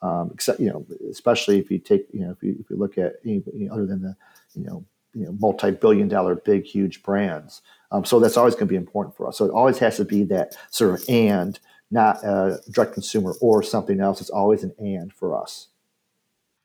Um, 0.00 0.30
except 0.32 0.60
you 0.60 0.70
know, 0.70 0.86
especially 1.10 1.58
if 1.58 1.70
you 1.70 1.78
take 1.78 2.06
you 2.12 2.20
know 2.20 2.30
if 2.30 2.42
you 2.42 2.56
if 2.60 2.70
you 2.70 2.76
look 2.76 2.98
at 2.98 3.14
any, 3.24 3.42
other 3.70 3.86
than 3.86 4.02
the 4.02 4.16
you 4.54 4.64
know 4.64 4.84
you 5.14 5.24
know 5.24 5.32
multi-billion 5.40 6.08
dollar 6.08 6.36
big 6.36 6.64
huge 6.64 7.02
brands. 7.02 7.62
Um, 7.90 8.04
so 8.04 8.20
that's 8.20 8.36
always 8.36 8.54
going 8.54 8.66
to 8.66 8.72
be 8.72 8.76
important 8.76 9.16
for 9.16 9.26
us. 9.26 9.38
So 9.38 9.46
it 9.46 9.50
always 9.50 9.78
has 9.78 9.96
to 9.96 10.04
be 10.04 10.22
that 10.24 10.56
sort 10.70 10.94
of 10.94 11.08
and, 11.08 11.58
not 11.90 12.22
a 12.22 12.60
direct 12.70 12.92
consumer 12.92 13.34
or 13.40 13.62
something 13.62 14.00
else. 14.00 14.20
It's 14.20 14.30
always 14.30 14.62
an 14.62 14.74
and 14.78 15.12
for 15.12 15.40
us. 15.40 15.68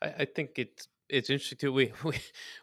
I, 0.02 0.08
I 0.20 0.26
think 0.26 0.52
it's 0.58 0.88
it's 1.13 1.30
interesting 1.30 1.58
too. 1.58 1.71
We, 1.71 1.91
we 2.04 2.17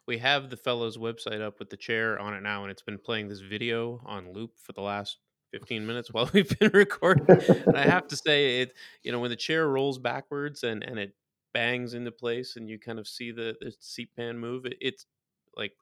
we 0.06 0.18
have 0.18 0.50
the 0.50 0.56
Fellowes 0.56 0.96
website 0.96 1.40
up 1.40 1.58
with 1.58 1.70
the 1.70 1.76
chair 1.76 2.18
on 2.18 2.34
it 2.34 2.42
now, 2.42 2.62
and 2.62 2.70
it's 2.70 2.82
been 2.82 2.98
playing 2.98 3.28
this 3.28 3.40
video 3.40 4.02
on 4.04 4.32
loop 4.32 4.58
for 4.58 4.72
the 4.72 4.82
last 4.82 5.18
15 5.52 5.86
minutes 5.86 6.12
while 6.12 6.28
we've 6.34 6.58
been 6.58 6.72
recording. 6.72 7.26
and 7.28 7.76
I 7.76 7.86
have 7.86 8.06
to 8.08 8.16
say, 8.16 8.60
it 8.60 8.74
you 9.02 9.12
know 9.12 9.20
when 9.20 9.30
the 9.30 9.36
chair 9.36 9.68
rolls 9.68 9.98
backwards 9.98 10.62
and 10.64 10.82
and 10.82 10.98
it 10.98 11.14
bangs 11.54 11.94
into 11.94 12.12
place, 12.12 12.56
and 12.56 12.68
you 12.68 12.78
kind 12.78 12.98
of 12.98 13.08
see 13.08 13.30
the, 13.30 13.56
the 13.60 13.72
seat 13.80 14.10
pan 14.16 14.38
move, 14.38 14.66
it, 14.66 14.76
it's 14.80 15.06
like 15.56 15.72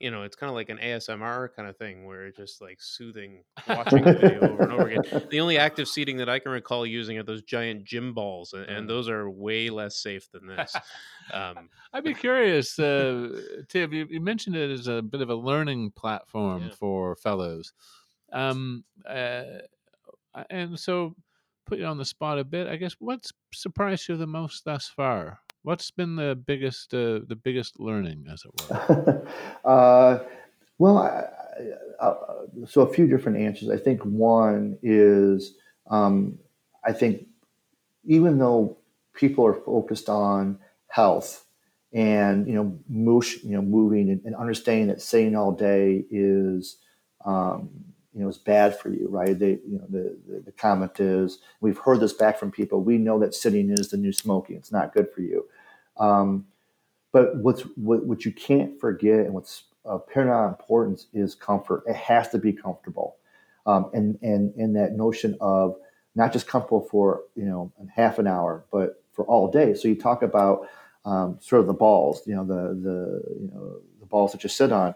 you 0.00 0.10
know, 0.10 0.22
it's 0.22 0.36
kind 0.36 0.50
of 0.50 0.54
like 0.54 0.68
an 0.68 0.78
ASMR 0.78 1.54
kind 1.54 1.68
of 1.68 1.76
thing 1.76 2.04
where 2.04 2.26
it's 2.26 2.36
just 2.36 2.60
like 2.60 2.78
soothing 2.80 3.44
watching 3.68 4.02
the 4.02 4.12
video 4.14 4.50
over 4.50 4.62
and 4.62 4.72
over 4.72 4.88
again. 4.88 5.02
The 5.30 5.40
only 5.40 5.56
active 5.56 5.88
seating 5.88 6.16
that 6.18 6.28
I 6.28 6.38
can 6.38 6.52
recall 6.52 6.84
using 6.84 7.16
are 7.18 7.22
those 7.22 7.42
giant 7.42 7.84
gym 7.84 8.12
balls, 8.12 8.52
and, 8.52 8.64
and 8.64 8.84
mm. 8.84 8.88
those 8.88 9.08
are 9.08 9.30
way 9.30 9.70
less 9.70 9.96
safe 9.96 10.30
than 10.30 10.46
this. 10.46 10.74
Um, 11.32 11.70
I'd 11.94 12.04
be 12.04 12.12
curious, 12.12 12.78
uh, 12.78 13.30
Tim. 13.70 13.94
You, 13.94 14.06
you, 14.10 14.20
mentioned 14.20 14.56
it 14.56 14.70
as 14.70 14.88
a 14.88 15.00
bit 15.00 15.22
of 15.22 15.30
a 15.30 15.34
learning 15.34 15.92
platform 15.92 16.64
yeah. 16.64 16.74
for 16.78 17.16
Fellowes, 17.16 17.72
um, 18.30 18.84
uh, 19.08 19.44
and 20.50 20.78
so 20.78 21.16
put 21.64 21.78
you 21.78 21.86
on 21.86 21.96
the 21.96 22.04
spot 22.04 22.38
a 22.38 22.44
bit. 22.44 22.68
I 22.68 22.76
guess 22.76 22.94
what's 22.98 23.32
surprised 23.54 24.06
you 24.10 24.18
the 24.18 24.26
most 24.26 24.66
thus 24.66 24.86
far? 24.86 25.40
What's 25.64 25.90
been 25.90 26.16
the 26.16 26.36
biggest 26.36 26.94
uh, 26.94 27.20
the 27.26 27.36
biggest 27.36 27.80
learning, 27.80 28.26
as 28.32 28.44
it 28.44 28.54
were? 28.54 28.76
uh, 29.64 30.18
well, 30.78 30.98
I, 30.98 31.28
I, 32.00 32.04
uh, 32.04 32.46
so 32.66 32.82
a 32.82 32.92
few 32.92 33.06
different 33.06 33.38
answers. 33.38 33.70
I 33.70 33.76
think 33.76 34.02
one 34.02 34.78
is 34.82 35.56
um, 35.88 36.38
I 36.84 36.92
think 36.92 37.26
even 38.04 38.38
though 38.38 38.78
people 39.14 39.46
are 39.46 39.54
focused 39.54 40.08
on 40.08 40.58
health 40.88 41.46
and 41.92 42.48
you 42.48 42.54
know, 42.54 42.78
mush, 42.88 43.42
you 43.44 43.52
know, 43.52 43.62
moving 43.62 44.10
and, 44.10 44.22
and 44.24 44.36
understanding 44.36 44.88
that 44.88 45.02
sitting 45.02 45.36
all 45.36 45.52
day 45.52 46.04
is 46.10 46.78
um, 47.24 47.93
you 48.14 48.22
know 48.22 48.28
is 48.28 48.38
bad 48.38 48.78
for 48.78 48.90
you, 48.90 49.08
right? 49.08 49.38
They, 49.38 49.58
you 49.66 49.78
know, 49.78 49.86
the, 49.88 50.16
the, 50.28 50.40
the 50.46 50.52
comment 50.52 51.00
is 51.00 51.38
we've 51.60 51.78
heard 51.78 52.00
this 52.00 52.12
back 52.12 52.38
from 52.38 52.50
people. 52.50 52.82
We 52.82 52.98
know 52.98 53.18
that 53.20 53.34
sitting 53.34 53.70
is 53.70 53.90
the 53.90 53.96
new 53.96 54.12
smoking. 54.12 54.56
It's 54.56 54.72
not 54.72 54.94
good 54.94 55.10
for 55.12 55.20
you. 55.20 55.46
Um, 55.96 56.46
but 57.12 57.36
what's 57.36 57.62
what, 57.76 58.04
what 58.06 58.24
you 58.24 58.32
can't 58.32 58.78
forget 58.80 59.20
and 59.20 59.34
what's 59.34 59.64
of 59.84 60.06
paramount 60.08 60.58
importance 60.58 61.08
is 61.12 61.34
comfort. 61.34 61.84
It 61.86 61.96
has 61.96 62.28
to 62.30 62.38
be 62.38 62.52
comfortable, 62.52 63.16
um, 63.66 63.90
and 63.92 64.18
and 64.22 64.54
and 64.54 64.76
that 64.76 64.92
notion 64.92 65.36
of 65.40 65.76
not 66.14 66.32
just 66.32 66.46
comfortable 66.46 66.86
for 66.90 67.22
you 67.34 67.44
know 67.44 67.72
half 67.94 68.18
an 68.18 68.26
hour, 68.26 68.64
but 68.72 69.02
for 69.12 69.24
all 69.26 69.50
day. 69.50 69.74
So 69.74 69.88
you 69.88 69.94
talk 69.94 70.22
about 70.22 70.68
um, 71.04 71.38
sort 71.40 71.60
of 71.60 71.66
the 71.66 71.74
balls, 71.74 72.22
you 72.26 72.34
know, 72.34 72.44
the 72.44 72.74
the 72.74 73.22
you 73.40 73.50
know 73.52 73.76
the 74.00 74.06
balls 74.06 74.32
that 74.32 74.42
you 74.42 74.48
sit 74.48 74.72
on, 74.72 74.94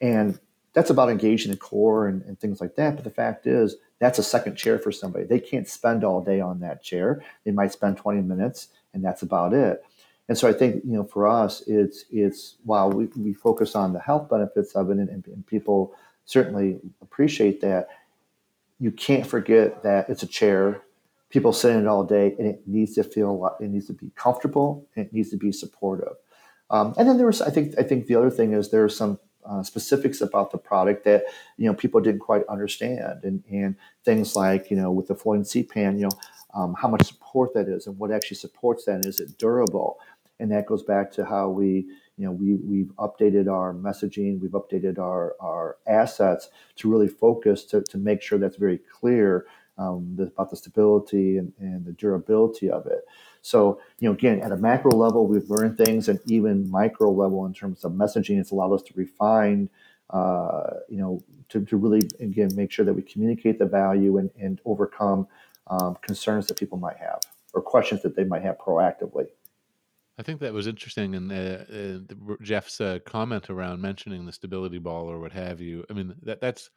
and 0.00 0.38
that's 0.74 0.90
about 0.90 1.08
engaging 1.08 1.52
the 1.52 1.56
core 1.56 2.08
and, 2.08 2.22
and, 2.22 2.38
things 2.38 2.60
like 2.60 2.74
that. 2.74 2.96
But 2.96 3.04
the 3.04 3.10
fact 3.10 3.46
is, 3.46 3.76
that's 4.00 4.18
a 4.18 4.24
second 4.24 4.56
chair 4.56 4.78
for 4.78 4.92
somebody. 4.92 5.24
They 5.24 5.38
can't 5.40 5.68
spend 5.68 6.04
all 6.04 6.20
day 6.20 6.40
on 6.40 6.60
that 6.60 6.82
chair. 6.82 7.24
They 7.44 7.52
might 7.52 7.72
spend 7.72 7.96
20 7.96 8.20
minutes, 8.22 8.68
and 8.92 9.02
that's 9.02 9.22
about 9.22 9.54
it. 9.54 9.84
And 10.28 10.36
so 10.36 10.48
I 10.48 10.52
think 10.52 10.82
you 10.84 10.92
know 10.92 11.04
for 11.04 11.26
us, 11.26 11.62
it's 11.66 12.06
it's 12.10 12.56
while 12.64 12.90
we, 12.90 13.06
we 13.16 13.34
focus 13.34 13.76
on 13.76 13.92
the 13.92 14.00
health 14.00 14.28
benefits 14.30 14.74
of 14.74 14.90
it, 14.90 14.98
and, 14.98 15.08
and 15.26 15.46
people 15.46 15.94
certainly 16.24 16.80
appreciate 17.02 17.60
that. 17.60 17.88
You 18.80 18.90
can't 18.90 19.26
forget 19.26 19.82
that 19.82 20.08
it's 20.08 20.22
a 20.22 20.26
chair. 20.26 20.82
People 21.28 21.52
sit 21.52 21.72
in 21.72 21.82
it 21.82 21.86
all 21.86 22.04
day, 22.04 22.34
and 22.38 22.48
it 22.48 22.62
needs 22.66 22.94
to 22.94 23.04
feel 23.04 23.54
it 23.60 23.68
needs 23.68 23.86
to 23.88 23.92
be 23.92 24.10
comfortable, 24.16 24.86
and 24.96 25.06
it 25.06 25.12
needs 25.12 25.30
to 25.30 25.36
be 25.36 25.52
supportive. 25.52 26.14
Um, 26.70 26.94
and 26.96 27.08
then 27.08 27.18
there 27.18 27.26
was, 27.26 27.42
I 27.42 27.50
think, 27.50 27.74
I 27.78 27.82
think 27.82 28.06
the 28.06 28.16
other 28.16 28.30
thing 28.30 28.54
is 28.54 28.70
there 28.70 28.84
are 28.84 28.88
some 28.88 29.18
uh, 29.44 29.62
specifics 29.62 30.20
about 30.20 30.50
the 30.50 30.58
product 30.58 31.04
that 31.04 31.24
you 31.56 31.66
know 31.66 31.74
people 31.74 32.00
didn't 32.00 32.20
quite 32.20 32.46
understand, 32.48 33.24
and 33.24 33.42
and 33.50 33.76
things 34.04 34.36
like 34.36 34.70
you 34.70 34.76
know 34.76 34.90
with 34.90 35.08
the 35.08 35.14
floating 35.14 35.44
seat 35.44 35.70
pan, 35.70 35.98
you 35.98 36.04
know 36.04 36.18
um, 36.54 36.74
how 36.74 36.88
much 36.88 37.06
support 37.06 37.54
that 37.54 37.68
is, 37.68 37.86
and 37.86 37.98
what 37.98 38.10
actually 38.10 38.36
supports 38.36 38.84
that. 38.84 39.04
Is 39.04 39.20
it 39.20 39.38
durable? 39.38 39.98
And 40.40 40.50
that 40.50 40.66
goes 40.66 40.82
back 40.82 41.12
to 41.12 41.24
how 41.24 41.48
we 41.48 41.86
you 42.16 42.24
know 42.24 42.32
we 42.32 42.54
we've 42.54 42.92
updated 42.96 43.50
our 43.50 43.72
messaging, 43.74 44.40
we've 44.40 44.52
updated 44.52 44.98
our 44.98 45.36
our 45.40 45.76
assets 45.86 46.48
to 46.76 46.90
really 46.90 47.08
focus 47.08 47.64
to 47.66 47.82
to 47.82 47.98
make 47.98 48.22
sure 48.22 48.38
that's 48.38 48.56
very 48.56 48.78
clear 48.78 49.46
um, 49.78 50.16
about 50.18 50.50
the 50.50 50.56
stability 50.56 51.38
and, 51.38 51.52
and 51.58 51.84
the 51.84 51.92
durability 51.92 52.70
of 52.70 52.86
it. 52.86 53.04
So, 53.44 53.78
you 54.00 54.08
know, 54.08 54.14
again, 54.14 54.40
at 54.40 54.52
a 54.52 54.56
macro 54.56 54.90
level, 54.92 55.26
we've 55.26 55.50
learned 55.50 55.76
things, 55.76 56.08
and 56.08 56.18
even 56.24 56.70
micro 56.70 57.10
level 57.10 57.44
in 57.44 57.52
terms 57.52 57.84
of 57.84 57.92
messaging, 57.92 58.40
it's 58.40 58.52
allowed 58.52 58.72
us 58.72 58.82
to 58.84 58.94
refine, 58.96 59.68
uh, 60.08 60.70
you 60.88 60.96
know, 60.96 61.22
to, 61.50 61.62
to 61.66 61.76
really, 61.76 62.08
again, 62.20 62.48
make 62.56 62.72
sure 62.72 62.86
that 62.86 62.94
we 62.94 63.02
communicate 63.02 63.58
the 63.58 63.66
value 63.66 64.16
and, 64.16 64.30
and 64.40 64.62
overcome 64.64 65.28
um, 65.66 65.94
concerns 66.00 66.46
that 66.46 66.56
people 66.58 66.78
might 66.78 66.96
have 66.96 67.20
or 67.52 67.60
questions 67.60 68.00
that 68.00 68.16
they 68.16 68.24
might 68.24 68.40
have 68.40 68.56
proactively. 68.56 69.26
I 70.16 70.22
think 70.22 70.40
that 70.40 70.54
was 70.54 70.66
interesting, 70.66 71.14
and 71.14 71.30
uh, 71.30 72.36
Jeff's 72.40 72.80
uh, 72.80 73.00
comment 73.04 73.50
around 73.50 73.82
mentioning 73.82 74.24
the 74.24 74.32
stability 74.32 74.78
ball 74.78 75.06
or 75.06 75.20
what 75.20 75.32
have 75.32 75.60
you. 75.60 75.84
I 75.90 75.92
mean, 75.92 76.14
that 76.22 76.40
that's 76.40 76.70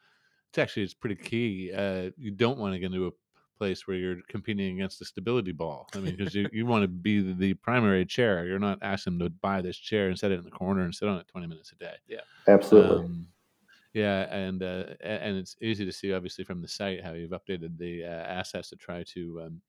it's 0.50 0.58
actually 0.58 0.84
it's 0.84 0.94
pretty 0.94 1.16
key. 1.16 1.72
Uh, 1.72 2.10
you 2.18 2.32
don't 2.32 2.58
want 2.58 2.74
to 2.74 2.80
get 2.80 2.88
into 2.88 3.08
a 3.08 3.12
place 3.58 3.88
where 3.88 3.98
you're 3.98 4.18
competing 4.30 4.76
against 4.76 5.00
the 5.00 5.06
stability 5.06 5.52
ball. 5.52 5.88
I 5.96 6.00
mean, 6.00 6.16
because 6.16 6.36
you, 6.36 6.48
you 6.52 6.66
want 6.66 6.84
to 6.84 6.88
be 6.88 7.22
the, 7.22 7.34
the, 7.34 7.54
primary 7.56 8.06
chair. 8.06 8.46
You're 8.46 8.60
not 8.60 8.80
asking 8.82 9.18
them 9.18 9.28
to 9.28 9.34
buy 9.42 9.62
this 9.62 9.78
chair 9.78 10.08
and 10.10 10.18
set 10.18 10.32
it 10.32 10.40
in 10.40 10.46
the 10.46 10.52
corner 10.52 10.84
and 10.84 10.94
sit 10.94 11.08
on 11.08 11.18
it 11.18 11.28
20 11.28 11.48
minutes 11.48 11.72
a 11.72 11.76
day. 11.76 11.96
Yeah, 12.08 12.22
absolutely. 12.48 13.06
Um, 13.06 13.28
yeah, 13.94 14.34
and 14.34 14.62
uh, 14.62 14.84
and 15.02 15.38
it's 15.38 15.56
easy 15.62 15.84
to 15.86 15.92
see, 15.92 16.14
obviously, 16.14 16.44
from 16.44 16.62
the 16.62 16.68
site 16.68 17.04
how 17.04 17.14
you've 17.14 17.32
updated 17.32 17.78
the 17.78 18.04
uh, 18.04 18.08
assets 18.08 18.70
to 18.70 18.76
try 18.76 19.04
to 19.14 19.42
um, 19.46 19.62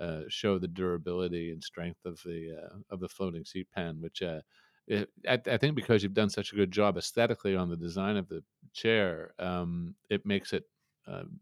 uh, 0.00 0.22
show 0.28 0.58
the 0.58 0.68
durability 0.68 1.50
and 1.50 1.62
strength 1.62 2.04
of 2.04 2.20
the 2.24 2.58
uh, 2.62 2.76
of 2.90 3.00
the 3.00 3.08
floating 3.08 3.44
seat 3.44 3.68
pan, 3.74 3.96
which 4.00 4.22
uh, 4.22 4.40
it, 4.86 5.08
I, 5.28 5.40
I, 5.46 5.56
think 5.56 5.76
because 5.76 6.02
you've 6.02 6.14
done 6.14 6.30
such 6.30 6.52
a 6.52 6.56
good 6.56 6.70
job 6.70 6.98
aesthetically 6.98 7.54
on 7.54 7.70
the 7.70 7.76
design 7.76 8.16
of 8.16 8.28
the 8.28 8.42
chair, 8.74 9.34
um, 9.38 9.94
it 10.10 10.26
makes 10.26 10.52
it 10.52 10.64
um, 11.06 11.38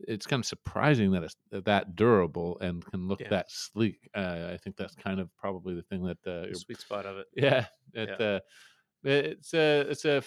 it's 0.00 0.26
kind 0.26 0.40
of 0.40 0.46
surprising 0.46 1.10
that 1.12 1.22
it's 1.22 1.36
that 1.50 1.96
durable 1.96 2.58
and 2.60 2.84
can 2.84 3.08
look 3.08 3.20
yeah. 3.20 3.28
that 3.30 3.50
sleek. 3.50 4.08
Uh, 4.14 4.50
I 4.52 4.58
think 4.62 4.76
that's 4.76 4.94
kind 4.94 5.20
of 5.20 5.28
probably 5.36 5.74
the 5.74 5.82
thing 5.82 6.04
that 6.04 6.18
uh, 6.26 6.48
the 6.48 6.54
sweet 6.54 6.80
spot 6.80 7.06
of 7.06 7.18
it. 7.18 7.26
Yeah, 7.34 7.66
it, 7.94 8.10
yeah. 8.18 8.26
Uh, 8.26 8.40
it's 9.04 9.54
a 9.54 9.80
it's 9.88 10.04
a 10.04 10.22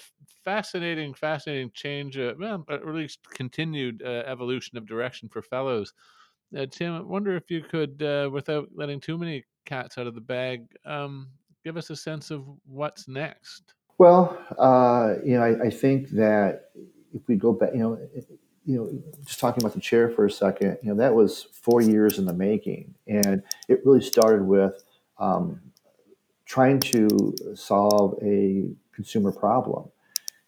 fascinating 0.45 1.13
fascinating 1.13 1.71
change, 1.73 2.17
uh, 2.17 2.33
well, 2.39 2.65
at 2.69 2.85
least 2.87 3.19
continued 3.33 4.01
uh, 4.05 4.23
evolution 4.25 4.77
of 4.77 4.87
direction 4.87 5.27
for 5.29 5.41
Fellowes. 5.41 5.93
Uh, 6.57 6.65
Tim, 6.65 6.93
I 6.93 7.01
wonder 7.01 7.35
if 7.35 7.51
you 7.51 7.61
could, 7.61 8.01
uh, 8.01 8.29
without 8.31 8.69
letting 8.73 8.99
too 8.99 9.17
many 9.17 9.43
cats 9.65 9.97
out 9.97 10.07
of 10.07 10.15
the 10.15 10.21
bag, 10.21 10.65
um, 10.85 11.27
give 11.63 11.77
us 11.77 11.89
a 11.91 11.95
sense 11.95 12.31
of 12.31 12.45
what's 12.65 13.07
next. 13.07 13.75
Well, 13.99 14.39
uh, 14.57 15.15
you 15.23 15.37
know, 15.37 15.43
I, 15.43 15.67
I 15.67 15.69
think 15.69 16.09
that 16.11 16.71
if 17.13 17.21
we 17.27 17.35
go 17.35 17.53
back, 17.53 17.71
you 17.73 17.79
know, 17.79 17.99
you 18.69 18.77
know, 18.77 19.03
just 19.25 19.39
talking 19.39 19.63
about 19.63 19.73
the 19.73 19.81
chair 19.81 20.11
for 20.11 20.27
a 20.27 20.31
second, 20.31 20.77
you 20.83 20.89
know, 20.91 20.95
that 20.95 21.15
was 21.15 21.47
four 21.53 21.81
years 21.81 22.19
in 22.19 22.25
the 22.25 22.33
making, 22.33 22.93
and 23.07 23.41
it 23.67 23.83
really 23.83 24.01
started 24.01 24.43
with 24.43 24.83
um, 25.17 25.59
trying 26.45 26.79
to 26.79 27.35
solve 27.55 28.15
a 28.23 28.69
consumer 28.93 29.31
problem 29.31 29.89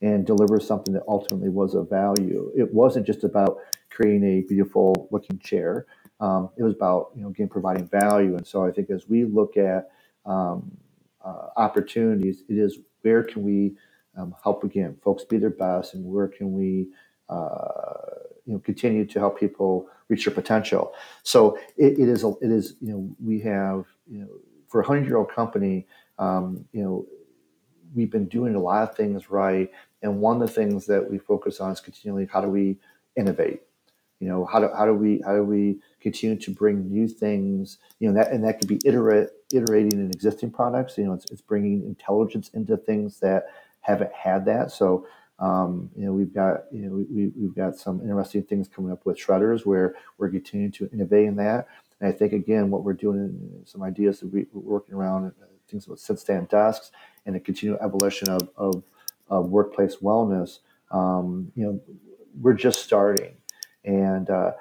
and 0.01 0.27
deliver 0.27 0.59
something 0.59 0.93
that 0.93 1.03
ultimately 1.07 1.49
was 1.49 1.73
of 1.73 1.89
value. 1.89 2.51
It 2.55 2.71
wasn't 2.71 3.07
just 3.07 3.23
about 3.23 3.57
creating 3.89 4.23
a 4.23 4.41
beautiful 4.41 5.07
looking 5.11 5.39
chair. 5.39 5.87
Um, 6.19 6.51
it 6.57 6.63
was 6.63 6.75
about 6.75 7.13
you 7.15 7.23
know 7.23 7.29
again 7.29 7.49
providing 7.49 7.87
value. 7.87 8.35
And 8.35 8.45
so 8.45 8.63
I 8.63 8.71
think 8.71 8.91
as 8.91 9.09
we 9.09 9.25
look 9.25 9.57
at 9.57 9.89
um, 10.27 10.77
uh, 11.25 11.47
opportunities, 11.57 12.43
it 12.47 12.59
is 12.59 12.77
where 13.01 13.23
can 13.23 13.41
we 13.41 13.75
um, 14.15 14.35
help 14.43 14.63
again 14.63 14.95
folks 15.03 15.23
be 15.23 15.39
their 15.39 15.49
best, 15.49 15.95
and 15.95 16.05
where 16.05 16.27
can 16.27 16.53
we 16.53 16.89
you 18.45 18.53
know 18.53 18.59
continue 18.59 19.05
to 19.05 19.19
help 19.19 19.39
people 19.39 19.87
reach 20.09 20.25
their 20.25 20.33
potential. 20.33 20.93
So 21.23 21.57
it, 21.77 21.99
it 21.99 22.09
is 22.09 22.23
a, 22.23 22.29
it 22.41 22.51
is 22.51 22.75
you 22.81 22.91
know 22.91 23.15
we 23.23 23.39
have 23.41 23.85
you 24.09 24.19
know 24.19 24.27
for 24.67 24.81
a 24.81 24.85
hundred 24.85 25.05
year 25.07 25.17
old 25.17 25.31
company 25.31 25.87
um, 26.19 26.65
you 26.73 26.83
know 26.83 27.05
we've 27.93 28.11
been 28.11 28.27
doing 28.27 28.55
a 28.55 28.59
lot 28.59 28.89
of 28.89 28.95
things 28.95 29.29
right 29.29 29.69
and 30.01 30.19
one 30.19 30.41
of 30.41 30.47
the 30.47 30.53
things 30.53 30.85
that 30.87 31.09
we 31.09 31.17
focus 31.17 31.59
on 31.59 31.71
is 31.71 31.79
continually 31.79 32.27
how 32.31 32.41
do 32.41 32.47
we 32.47 32.77
innovate? 33.15 33.61
You 34.19 34.27
know, 34.27 34.45
how 34.45 34.59
do, 34.59 34.69
how 34.77 34.85
do 34.85 34.93
we 34.93 35.21
how 35.25 35.35
do 35.35 35.43
we 35.43 35.79
continue 35.99 36.37
to 36.37 36.51
bring 36.51 36.89
new 36.89 37.07
things? 37.07 37.79
You 37.99 38.09
know, 38.09 38.13
that 38.15 38.31
and 38.31 38.43
that 38.43 38.59
could 38.59 38.67
be 38.67 38.79
iterate, 38.85 39.29
iterating 39.51 39.99
in 39.99 40.11
existing 40.11 40.51
products. 40.51 40.97
You 40.97 41.05
know, 41.05 41.13
it's, 41.13 41.29
it's 41.31 41.41
bringing 41.41 41.83
intelligence 41.83 42.49
into 42.53 42.77
things 42.77 43.19
that 43.19 43.47
haven't 43.81 44.13
had 44.13 44.45
that. 44.45 44.71
So, 44.71 45.07
um, 45.41 45.89
you 45.97 46.05
know, 46.05 46.13
we've 46.13 46.33
got 46.33 46.65
you 46.71 46.83
know 46.83 47.05
we, 47.11 47.31
we've 47.35 47.55
got 47.55 47.75
some 47.77 48.01
interesting 48.01 48.43
things 48.43 48.69
coming 48.69 48.91
up 48.91 49.05
with 49.05 49.17
shredders 49.17 49.65
where 49.65 49.95
we're 50.17 50.29
continuing 50.29 50.71
to 50.73 50.89
innovate 50.93 51.27
in 51.27 51.35
that. 51.37 51.67
And 51.99 52.09
I 52.09 52.13
think 52.13 52.33
again, 52.33 52.71
what 52.71 52.83
we're 52.85 52.93
doing, 52.93 53.63
some 53.65 53.83
ideas 53.83 54.21
that 54.21 54.33
we, 54.33 54.43
are 54.43 54.47
working 54.53 54.95
around, 54.95 55.27
uh, 55.41 55.45
things 55.67 55.87
with 55.87 55.99
sit 55.99 56.19
stand 56.19 56.49
desks, 56.49 56.91
and 57.25 57.35
the 57.35 57.41
continual 57.41 57.79
evolution 57.81 58.29
of, 58.29 58.49
of 58.57 58.83
of 59.29 59.49
workplace 59.49 59.97
wellness, 59.97 60.59
um, 60.91 61.51
you 61.55 61.65
know, 61.65 61.81
we're 62.41 62.53
just 62.53 62.83
starting. 62.83 63.35
And 63.85 64.29
uh, 64.29 64.51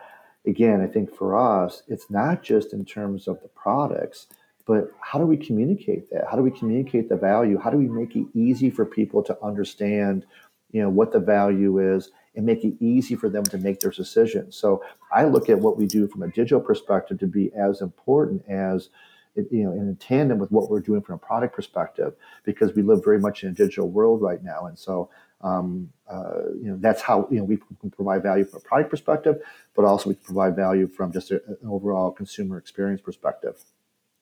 again, 0.47 0.81
I 0.81 0.87
think 0.87 1.15
for 1.15 1.37
us, 1.37 1.83
it's 1.89 2.11
not 2.11 2.43
just 2.43 2.73
in 2.73 2.85
terms 2.85 3.29
of 3.29 3.41
the 3.43 3.49
products, 3.49 4.29
but 4.67 4.93
how 5.01 5.19
do 5.19 5.27
we 5.27 5.37
communicate 5.37 6.11
that? 6.11 6.27
How 6.31 6.37
do 6.37 6.43
we 6.43 6.51
communicate 6.53 7.09
the 7.09 7.17
value? 7.17 7.59
How 7.59 7.71
do 7.71 7.77
we 7.79 7.89
make 7.89 8.15
it 8.17 8.27
easy 8.35 8.71
for 8.71 8.87
people 8.87 9.23
to 9.25 9.37
understand, 9.43 10.25
you 10.73 10.83
know, 10.83 10.89
what 10.89 11.13
the 11.13 11.21
value 11.21 11.79
is 11.79 12.11
and 12.35 12.47
make 12.47 12.65
it 12.65 12.75
easy 12.81 13.17
for 13.17 13.29
them 13.29 13.45
to 13.45 13.59
make 13.59 13.81
their 13.81 13.91
decisions? 13.91 14.57
So 14.57 14.83
I 15.13 15.25
look 15.25 15.49
at 15.49 15.59
what 15.59 15.77
we 15.77 15.87
do 15.87 16.07
from 16.09 16.23
a 16.23 16.29
digital 16.29 16.61
perspective 16.61 17.19
to 17.19 17.27
be 17.27 17.53
as 17.55 17.81
important 17.81 18.45
as 18.49 18.91
you 19.37 19.65
know, 19.65 19.73
in 19.73 19.97
tandem 19.97 20.39
with 20.39 20.51
what 20.51 20.71
we're 20.71 20.81
doing 20.81 21.01
from 21.03 21.15
a 21.15 21.19
product 21.19 21.55
perspective, 21.55 22.15
because 22.45 22.75
we 22.75 22.83
live 22.83 23.05
very 23.05 23.19
much 23.19 23.43
in 23.43 23.51
a 23.51 23.53
digital 23.53 23.89
world 23.89 24.21
right 24.21 24.43
now, 24.43 24.67
and 24.67 24.79
so 24.79 25.09
um, 25.43 25.91
uh, 26.11 26.49
you 26.55 26.71
know 26.71 26.77
that's 26.81 27.01
how 27.01 27.29
you 27.31 27.39
know 27.39 27.45
we 27.45 27.57
can 27.81 27.91
provide 27.91 28.23
value 28.23 28.45
from 28.45 28.59
a 28.59 28.63
product 28.63 28.91
perspective, 28.91 29.37
but 29.75 29.85
also 29.85 30.09
we 30.09 30.15
can 30.15 30.25
provide 30.25 30.57
value 30.57 30.87
from 30.87 31.13
just 31.13 31.31
a, 31.31 31.37
an 31.47 31.69
overall 31.69 32.11
consumer 32.11 32.59
experience 32.59 33.01
perspective. 33.01 33.65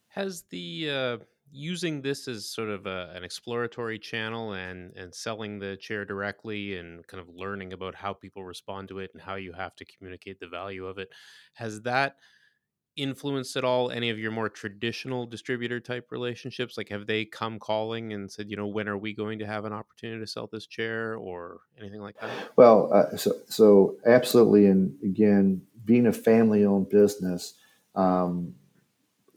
Has 0.09 0.43
the 0.51 0.91
uh, 0.91 1.17
using 1.51 2.03
this 2.03 2.29
as 2.29 2.47
sort 2.47 2.69
of 2.69 2.87
a, 2.87 3.13
an 3.15 3.25
exploratory 3.25 3.99
channel 3.99 4.53
and 4.53 4.93
and 4.97 5.15
selling 5.15 5.59
the 5.59 5.77
chair 5.77 6.05
directly 6.05 6.77
and 6.77 7.07
kind 7.07 7.21
of 7.21 7.29
learning 7.29 7.73
about 7.73 7.95
how 7.95 8.13
people 8.13 8.45
respond 8.45 8.89
to 8.89 8.99
it 8.99 9.11
and 9.15 9.23
how 9.23 9.37
you 9.37 9.53
have 9.53 9.75
to 9.77 9.85
communicate 9.85 10.41
the 10.41 10.49
value 10.49 10.87
of 10.87 10.99
it, 10.99 11.09
has 11.55 11.83
that 11.83 12.17
influenced 12.99 13.57
at 13.57 13.65
all 13.65 13.91
any 13.91 14.11
of 14.11 14.19
your 14.19 14.33
more 14.33 14.49
traditional 14.49 15.25
distributor 15.25 15.81
type 15.81 16.09
relationships? 16.11 16.77
Like, 16.77 16.89
have 16.89 17.07
they 17.07 17.25
come 17.25 17.59
calling 17.59 18.13
and 18.13 18.31
said, 18.31 18.51
you 18.51 18.57
know, 18.57 18.67
when 18.67 18.89
are 18.89 18.99
we 18.99 19.15
going 19.15 19.39
to 19.39 19.47
have 19.47 19.65
an 19.65 19.73
opportunity 19.73 20.21
to 20.21 20.27
sell 20.27 20.49
this 20.53 20.67
chair 20.67 21.15
or 21.15 21.61
anything 21.79 22.01
like 22.01 22.19
that? 22.21 22.31
Well, 22.57 22.93
uh, 22.93 23.17
so, 23.17 23.33
so 23.49 23.97
absolutely. 24.05 24.67
And 24.67 24.97
again, 25.03 25.63
being 25.85 26.07
a 26.07 26.13
family 26.13 26.65
owned 26.65 26.91
business, 26.91 27.55
um, 27.95 28.55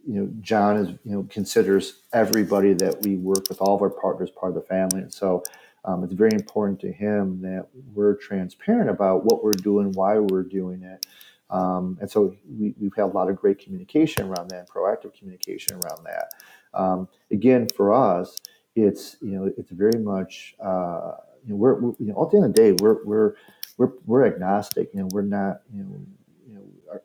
you 0.08 0.20
know, 0.20 0.30
John 0.42 0.78
is, 0.78 0.90
you 1.04 1.12
know, 1.12 1.28
considers 1.30 2.02
everybody 2.14 2.74
that 2.74 3.02
we 3.04 3.16
work 3.16 3.50
with, 3.50 3.62
all 3.62 3.76
of 3.76 3.82
our 3.82 3.90
partners, 3.90 4.30
part 4.30 4.50
of 4.50 4.56
the 4.56 4.68
family. 4.68 5.02
And 5.02 5.14
so 5.14 5.44
um, 5.86 6.04
it's 6.04 6.14
very 6.14 6.34
important 6.34 6.80
to 6.82 6.92
him 6.92 7.42
that 7.42 7.68
we're 7.94 8.16
transparent 8.16 8.90
about 8.90 9.26
what 9.26 9.44
we're 9.44 9.52
doing, 9.52 9.92
why 9.94 10.18
we're 10.18 10.44
doing 10.44 10.84
it. 10.84 11.06
Um, 11.50 11.98
and 12.00 12.10
so 12.10 12.36
we, 12.50 12.74
have 12.84 12.96
had 12.96 13.04
a 13.04 13.06
lot 13.08 13.30
of 13.30 13.36
great 13.36 13.60
communication 13.60 14.28
around 14.28 14.50
that, 14.52 14.70
proactive 14.70 15.18
communication 15.18 15.78
around 15.84 16.06
that. 16.06 16.32
Um, 16.74 17.08
again, 17.30 17.68
for 17.76 17.94
us, 17.94 18.38
it's 18.74 19.18
you 19.22 19.32
know 19.32 19.52
it's 19.58 19.70
very 19.70 20.00
much 20.02 20.56
uh, 20.64 21.12
you 21.44 21.50
know 21.50 21.56
we're, 21.58 21.74
we're, 21.76 21.94
you 22.00 22.06
know 22.14 22.24
at 22.24 22.32
the 22.32 22.38
end 22.38 22.46
of 22.46 22.54
the 22.54 22.62
day 22.62 22.72
we're 22.82 23.04
we're 23.04 23.36
we're, 23.78 23.92
we're 24.06 24.26
agnostic. 24.26 24.90
You 24.94 25.02
know 25.02 25.10
we're 25.12 25.24
not 25.24 25.62
you 25.74 25.84
know 25.84 26.06
you 26.48 26.56
know 26.56 27.00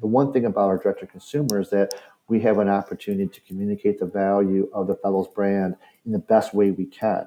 the 0.00 0.08
one 0.08 0.32
thing 0.32 0.46
about 0.46 0.68
our 0.68 0.78
direct 0.78 1.00
to 1.00 1.06
consumer 1.06 1.60
is 1.60 1.70
that 1.70 1.92
we 2.28 2.40
have 2.40 2.58
an 2.58 2.68
opportunity 2.68 3.28
to 3.28 3.40
communicate 3.42 3.98
the 3.98 4.06
value 4.06 4.68
of 4.72 4.86
the 4.86 4.94
Fellowes 4.96 5.28
brand 5.28 5.76
in 6.06 6.12
the 6.12 6.18
best 6.18 6.54
way 6.54 6.70
we 6.70 6.86
can, 6.86 7.26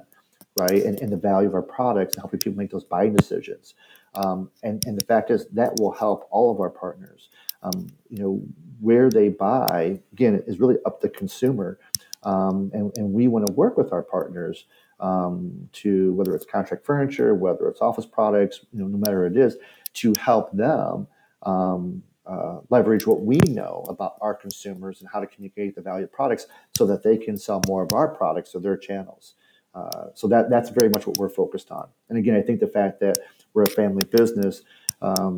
right? 0.58 0.84
And, 0.84 1.00
and 1.00 1.12
the 1.12 1.18
value 1.18 1.48
of 1.48 1.54
our 1.54 1.62
products 1.62 2.16
and 2.16 2.22
helping 2.22 2.40
people 2.40 2.58
make 2.58 2.72
those 2.72 2.84
buying 2.84 3.16
decisions. 3.16 3.76
Um, 4.16 4.50
and, 4.64 4.84
and 4.86 4.98
the 4.98 5.06
fact 5.06 5.30
is 5.30 5.48
that 5.50 5.74
will 5.80 5.92
help 5.92 6.28
all 6.32 6.52
of 6.52 6.60
our 6.60 6.70
partners. 6.70 7.30
Um, 7.62 7.88
you 8.10 8.20
know, 8.20 8.42
where 8.80 9.10
they 9.10 9.30
buy, 9.30 10.00
again, 10.14 10.42
is 10.48 10.60
really 10.60 10.78
up 10.86 11.02
to 11.02 11.08
the 11.08 11.14
consumer. 11.14 11.80
Um, 12.24 12.72
and, 12.74 12.92
and 12.98 13.14
we 13.14 13.28
want 13.28 13.46
to 13.48 13.54
work 13.54 13.78
with 13.78 13.92
our 13.92 14.02
partners 14.04 14.66
um, 15.00 15.70
to, 15.74 16.14
whether 16.14 16.34
it's 16.36 16.46
contract 16.46 16.86
furniture, 16.86 17.36
whether 17.36 17.68
it's 17.68 17.82
office 17.82 18.06
products, 18.06 18.62
you 18.72 18.80
know, 18.80 18.88
no 18.88 18.98
matter 18.98 19.24
what 19.24 19.32
it 19.32 19.38
is, 19.38 19.58
to 19.96 20.14
help 20.20 20.52
them 20.52 21.08
um, 21.44 22.04
uh, 22.28 22.60
leverage 22.70 23.06
what 23.06 23.22
we 23.22 23.38
know 23.48 23.86
about 23.88 24.16
our 24.22 24.34
consumers 24.34 25.02
and 25.02 25.10
how 25.12 25.20
to 25.20 25.28
communicate 25.28 25.76
the 25.76 25.82
value 25.82 26.06
of 26.06 26.12
products 26.12 26.48
so 26.76 26.86
that 26.86 27.04
they 27.04 27.18
can 27.18 27.38
sell 27.38 27.62
more 27.68 27.84
of 27.84 27.94
our 27.94 28.08
products 28.08 28.52
to 28.52 28.60
their 28.60 28.78
channels. 28.78 29.36
Uh, 29.74 30.08
so 30.14 30.28
that 30.28 30.50
that's 30.50 30.70
very 30.70 30.90
much 30.90 31.06
what 31.06 31.18
we're 31.18 31.30
focused 31.30 31.70
on. 31.70 31.88
And 32.10 32.18
again, 32.18 32.36
I 32.36 32.42
think 32.42 32.60
the 32.62 32.68
fact 32.68 33.00
that 33.02 33.18
we're 33.54 33.64
a 33.64 33.70
family 33.70 34.06
business, 34.10 34.62
um, 35.02 35.38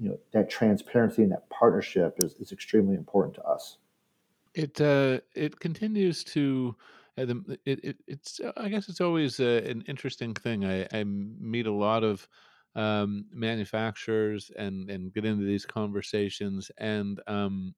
you 0.00 0.08
know, 0.08 0.18
that 0.32 0.50
transparency 0.50 1.22
and 1.22 1.30
that 1.32 1.48
partnership 1.48 2.16
is, 2.22 2.34
is 2.34 2.50
extremely 2.50 2.96
important 2.96 3.34
to 3.36 3.44
us. 3.44 3.78
It 4.54 4.80
uh, 4.80 5.20
it 5.34 5.60
continues 5.60 6.24
to. 6.24 6.74
Uh, 7.16 7.24
the, 7.24 7.58
it, 7.64 7.84
it, 7.84 7.96
it's 8.06 8.40
I 8.56 8.68
guess 8.68 8.88
it's 8.88 9.00
always 9.00 9.40
uh, 9.40 9.62
an 9.64 9.84
interesting 9.88 10.34
thing. 10.34 10.64
I, 10.64 10.86
I 10.92 11.04
meet 11.04 11.66
a 11.66 11.72
lot 11.72 12.04
of 12.04 12.28
um, 12.74 13.26
manufacturers 13.32 14.50
and 14.56 14.90
and 14.90 15.12
get 15.12 15.24
into 15.24 15.44
these 15.44 15.66
conversations 15.66 16.70
and 16.78 17.20
um, 17.26 17.74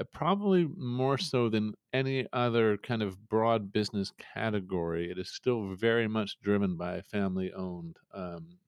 uh, 0.00 0.04
probably 0.12 0.66
more 0.76 1.18
so 1.18 1.48
than 1.48 1.74
any 1.92 2.26
other 2.32 2.76
kind 2.78 3.02
of 3.02 3.28
broad 3.28 3.72
business 3.72 4.12
category. 4.18 5.10
It 5.10 5.18
is 5.18 5.30
still 5.30 5.74
very 5.74 6.08
much 6.08 6.38
driven 6.40 6.76
by 6.76 7.02
family 7.02 7.52
owned 7.52 7.98
um, 8.12 8.58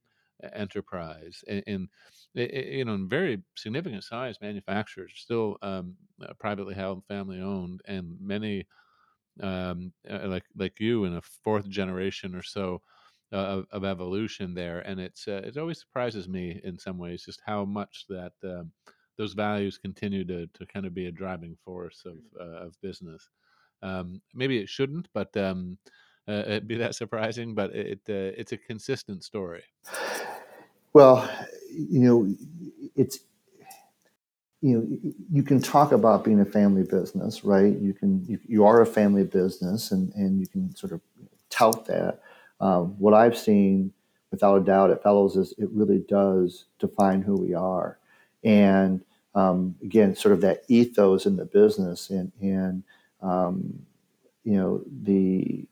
enterprise 0.53 1.43
and, 1.49 1.65
and 1.67 1.89
you 2.35 2.85
know 2.85 2.95
in 2.95 3.09
very 3.09 3.43
significant 3.57 4.05
size 4.05 4.41
manufacturers 4.41 5.13
still 5.17 5.59
um, 5.63 5.97
uh, 6.23 6.33
privately 6.35 6.75
held 6.75 7.05
family 7.07 7.41
owned 7.41 7.83
and 7.87 8.17
many 8.21 8.69
um, 9.41 9.93
uh, 10.09 10.27
like 10.29 10.45
like 10.57 10.81
you 10.81 11.05
in 11.05 11.15
a 11.15 11.23
fourth 11.23 11.69
generation 11.69 12.35
or 12.35 12.43
so 12.43 12.83
of, 13.33 13.67
of, 13.71 13.85
evolution 13.85 14.55
there 14.55 14.81
and 14.81 14.99
it's 14.99 15.29
uh, 15.29 15.43
it 15.45 15.57
always 15.57 15.81
surprises 15.81 16.29
me 16.29 16.61
in 16.65 16.79
some 16.79 16.99
ways 16.99 17.25
just 17.25 17.43
how 17.45 17.65
much 17.65 18.07
that 18.09 18.33
um, 18.45 18.71
those 19.17 19.35
values 19.35 19.79
continue 19.79 20.25
to, 20.25 20.47
to 20.55 20.65
kind 20.67 20.87
of 20.87 20.95
be 20.95 21.07
a 21.07 21.13
driving 21.13 21.57
force 21.65 22.05
of, 22.07 22.17
uh, 22.41 22.67
of 22.67 22.81
business 22.81 23.29
um, 23.83 24.21
maybe 24.35 24.59
it 24.59 24.69
shouldn't 24.69 25.09
but 25.13 25.37
um, 25.37 25.77
uh, 26.29 26.43
it'd 26.47 26.69
be 26.69 26.77
that 26.77 26.95
surprising, 26.95 27.55
but 27.55 27.75
it 27.75 28.01
uh, 28.09 28.37
it's 28.37 28.53
a 28.53 28.59
consistent 28.59 29.25
story. 29.25 29.63
Well, 30.93 31.29
you 31.73 32.01
know, 32.01 32.35
it's 32.97 33.21
you 34.61 34.77
know 34.77 35.13
you 35.33 35.43
can 35.43 35.63
talk 35.63 35.93
about 35.93 36.25
being 36.25 36.41
a 36.41 36.45
family 36.45 36.83
business, 36.83 37.45
right? 37.45 37.75
You 37.79 37.95
can 37.95 38.27
you, 38.27 38.39
you 38.47 38.67
are 38.67 38.83
a 38.83 38.87
family 38.87 39.25
business, 39.25 39.91
and 39.91 40.13
and 40.15 40.39
you 40.39 40.47
can 40.47 40.75
sort 40.77 40.93
of 40.93 41.01
tout 41.49 41.87
that. 41.87 42.21
Um, 42.61 42.95
what 42.99 43.15
I've 43.15 43.39
seen, 43.39 43.93
without 44.31 44.57
a 44.57 44.65
doubt, 44.65 44.91
at 44.91 45.03
Fellowes 45.03 45.37
is 45.37 45.55
it 45.59 45.71
really 45.71 46.01
does 46.09 46.65
define 46.79 47.23
who 47.23 47.35
we 47.37 47.55
are, 47.55 47.99
and 48.45 49.03
um, 49.35 49.77
again, 49.83 50.17
sort 50.17 50.33
of 50.35 50.41
that 50.43 50.65
ethos 50.69 51.27
in 51.27 51.37
the 51.37 51.45
business, 51.45 52.11
and 52.11 52.33
and 52.41 52.83
um, 53.23 53.79
you 54.45 54.57
know 54.57 54.83
the 55.03 55.67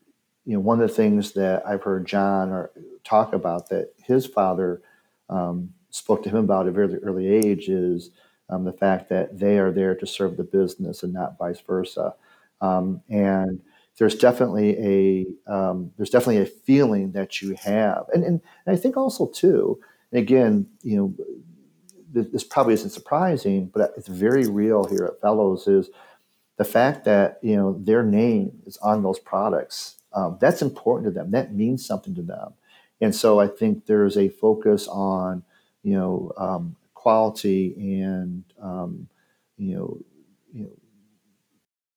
you 0.46 0.54
know, 0.54 0.60
one 0.60 0.80
of 0.80 0.88
the 0.88 0.94
things 0.94 1.32
that 1.32 1.66
I've 1.66 1.82
heard 1.82 2.06
John 2.06 2.50
or 2.50 2.70
talk 3.04 3.32
about 3.34 3.68
that 3.70 3.92
his 4.02 4.26
father 4.26 4.80
um, 5.28 5.72
spoke 5.90 6.22
to 6.22 6.30
him 6.30 6.36
about 6.36 6.66
at 6.66 6.70
a 6.70 6.72
very 6.72 6.94
early 7.02 7.26
age 7.26 7.68
is 7.68 8.10
um, 8.48 8.64
the 8.64 8.72
fact 8.72 9.08
that 9.08 9.38
they 9.38 9.58
are 9.58 9.72
there 9.72 9.96
to 9.96 10.06
serve 10.06 10.36
the 10.36 10.44
business 10.44 11.02
and 11.02 11.12
not 11.12 11.36
vice 11.36 11.60
versa. 11.60 12.14
Um, 12.60 13.02
and 13.10 13.60
there's 13.98 14.14
definitely 14.14 14.76
a 14.78 15.52
um, 15.52 15.92
there's 15.96 16.10
definitely 16.10 16.42
a 16.42 16.46
feeling 16.46 17.12
that 17.12 17.40
you 17.40 17.56
have, 17.62 18.06
and, 18.12 18.24
and, 18.24 18.40
and 18.66 18.76
I 18.76 18.78
think 18.78 18.96
also 18.96 19.26
too. 19.26 19.80
And 20.12 20.20
again, 20.20 20.66
you 20.82 20.96
know, 20.96 21.14
this, 22.12 22.28
this 22.28 22.44
probably 22.44 22.74
isn't 22.74 22.90
surprising, 22.90 23.70
but 23.74 23.92
it's 23.96 24.08
very 24.08 24.46
real 24.46 24.84
here 24.84 25.04
at 25.04 25.20
Fellowes. 25.20 25.66
Is 25.66 25.90
the 26.56 26.64
fact 26.64 27.04
that 27.04 27.38
you 27.42 27.56
know 27.56 27.78
their 27.78 28.02
name 28.02 28.62
is 28.66 28.76
on 28.78 29.02
those 29.02 29.18
products 29.18 29.96
um, 30.12 30.38
that's 30.40 30.62
important 30.62 31.06
to 31.06 31.10
them 31.10 31.30
that 31.30 31.54
means 31.54 31.86
something 31.86 32.14
to 32.14 32.22
them 32.22 32.52
and 33.00 33.14
so 33.14 33.38
i 33.38 33.46
think 33.46 33.86
there's 33.86 34.16
a 34.16 34.28
focus 34.28 34.88
on 34.88 35.42
you 35.82 35.94
know 35.94 36.32
um, 36.36 36.76
quality 36.94 37.74
and 37.76 38.44
um, 38.60 39.08
you 39.58 39.76
know 39.76 39.98
you 40.52 40.64
know 40.64 40.70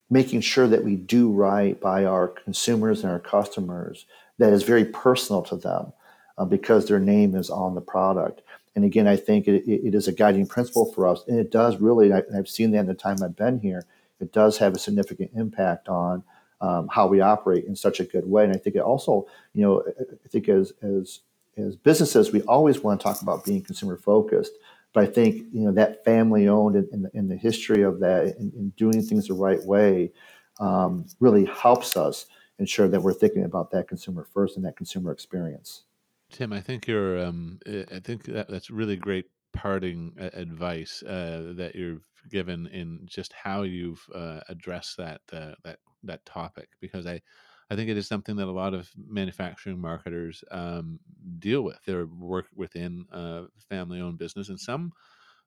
making 0.09 0.41
sure 0.41 0.67
that 0.67 0.83
we 0.83 0.95
do 0.95 1.31
right 1.31 1.79
by 1.79 2.05
our 2.05 2.27
consumers 2.27 3.03
and 3.03 3.11
our 3.11 3.19
customers 3.19 4.05
that 4.37 4.53
is 4.53 4.63
very 4.63 4.85
personal 4.85 5.41
to 5.41 5.55
them 5.55 5.91
uh, 6.37 6.45
because 6.45 6.87
their 6.87 6.99
name 6.99 7.35
is 7.35 7.49
on 7.49 7.75
the 7.75 7.81
product 7.81 8.41
and 8.75 8.85
again 8.85 9.07
i 9.07 9.15
think 9.15 9.47
it, 9.47 9.63
it 9.67 9.93
is 9.93 10.07
a 10.07 10.11
guiding 10.11 10.47
principle 10.47 10.91
for 10.93 11.07
us 11.07 11.23
and 11.27 11.39
it 11.39 11.51
does 11.51 11.77
really 11.77 12.11
I, 12.13 12.23
i've 12.35 12.49
seen 12.49 12.71
that 12.71 12.79
in 12.79 12.85
the 12.87 12.93
time 12.93 13.17
i've 13.23 13.35
been 13.35 13.59
here 13.59 13.85
it 14.19 14.33
does 14.33 14.57
have 14.57 14.75
a 14.75 14.79
significant 14.79 15.31
impact 15.35 15.87
on 15.87 16.23
um, 16.61 16.87
how 16.89 17.07
we 17.07 17.21
operate 17.21 17.65
in 17.65 17.75
such 17.75 17.99
a 17.99 18.03
good 18.03 18.25
way. 18.25 18.43
And 18.43 18.53
I 18.53 18.57
think 18.57 18.75
it 18.75 18.81
also, 18.81 19.27
you 19.53 19.61
know, 19.61 19.83
I 19.87 20.27
think 20.27 20.49
as 20.49 20.73
as 20.81 21.21
as 21.57 21.75
businesses, 21.75 22.31
we 22.31 22.41
always 22.43 22.79
want 22.79 22.99
to 22.99 23.03
talk 23.03 23.21
about 23.21 23.45
being 23.45 23.61
consumer 23.61 23.97
focused. 23.97 24.53
But 24.93 25.03
I 25.03 25.07
think 25.07 25.43
you 25.53 25.65
know 25.65 25.71
that 25.73 26.03
family 26.03 26.47
owned 26.47 26.75
and, 26.75 26.87
and, 26.91 27.05
the, 27.05 27.11
and 27.13 27.39
history 27.39 27.83
of 27.83 27.99
that 27.99 28.35
and, 28.37 28.75
doing 28.75 29.01
things 29.01 29.27
the 29.27 29.33
right 29.33 29.63
way 29.63 30.11
um, 30.59 31.05
really 31.19 31.45
helps 31.45 31.95
us 31.95 32.25
ensure 32.57 32.87
that 32.87 33.01
we're 33.01 33.13
thinking 33.13 33.43
about 33.43 33.71
that 33.71 33.87
consumer 33.87 34.27
first 34.33 34.57
and 34.57 34.65
that 34.65 34.75
consumer 34.75 35.11
experience. 35.11 35.83
Tim, 36.31 36.53
I 36.53 36.61
think 36.61 36.87
you're. 36.87 37.19
Um, 37.23 37.59
I 37.67 37.99
think 37.99 38.23
that, 38.25 38.49
that's 38.49 38.69
really 38.69 38.95
great 38.95 39.25
parting 39.53 40.13
advice 40.17 41.03
uh, 41.03 41.53
that 41.55 41.75
you've 41.75 42.07
given 42.29 42.67
in 42.67 43.01
just 43.05 43.33
how 43.33 43.63
you've 43.63 44.05
uh, 44.13 44.41
addressed 44.49 44.97
that 44.97 45.21
uh, 45.33 45.53
that 45.63 45.79
that 46.03 46.25
topic 46.25 46.69
because 46.79 47.05
I 47.05 47.21
I 47.69 47.75
think 47.75 47.89
it 47.89 47.97
is 47.97 48.07
something 48.07 48.35
that 48.37 48.47
a 48.47 48.51
lot 48.51 48.73
of 48.73 48.91
manufacturing 48.97 49.79
marketers 49.79 50.43
um, 50.51 50.99
deal 51.37 51.63
with. 51.63 51.83
They 51.85 51.95
work 52.03 52.47
within 52.55 53.05
a 53.11 53.45
family-owned 53.69 54.17
business, 54.17 54.49
and 54.49 54.59
some 54.59 54.93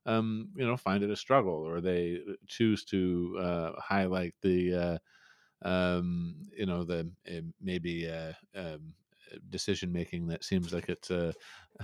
um, 0.06 0.52
you 0.56 0.66
know 0.66 0.76
find 0.76 1.04
it 1.04 1.10
a 1.10 1.16
struggle, 1.16 1.54
or 1.54 1.80
they 1.80 2.22
uh, 2.28 2.34
choose 2.46 2.84
to 2.86 3.38
uh, 3.40 3.80
highlight 3.80 4.34
the 4.42 5.00
uh, 5.64 5.68
um, 5.68 6.48
you 6.56 6.66
know 6.66 6.84
the 6.84 7.12
eh, 7.26 7.42
maybe 7.60 8.08
um, 8.54 8.94
decision 9.50 9.92
making 9.92 10.26
that 10.28 10.44
seems 10.44 10.72
like 10.72 10.88
it's 10.88 11.10
uh, 11.10 11.32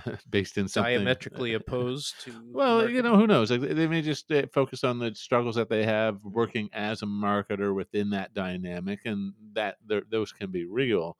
based 0.29 0.57
in 0.57 0.67
something 0.67 0.95
diametrically 0.95 1.53
opposed 1.55 2.21
to. 2.21 2.33
Well, 2.45 2.75
marketing. 2.77 2.95
you 2.95 3.01
know, 3.01 3.17
who 3.17 3.27
knows? 3.27 3.51
Like, 3.51 3.61
they 3.61 3.87
may 3.87 4.01
just 4.01 4.31
uh, 4.31 4.43
focus 4.53 4.83
on 4.83 4.99
the 4.99 5.13
struggles 5.15 5.55
that 5.55 5.69
they 5.69 5.83
have 5.83 6.23
working 6.23 6.69
as 6.73 7.01
a 7.01 7.05
marketer 7.05 7.73
within 7.73 8.11
that 8.11 8.33
dynamic, 8.33 9.01
and 9.05 9.33
that 9.53 9.77
those 10.09 10.31
can 10.31 10.51
be 10.51 10.65
real. 10.65 11.17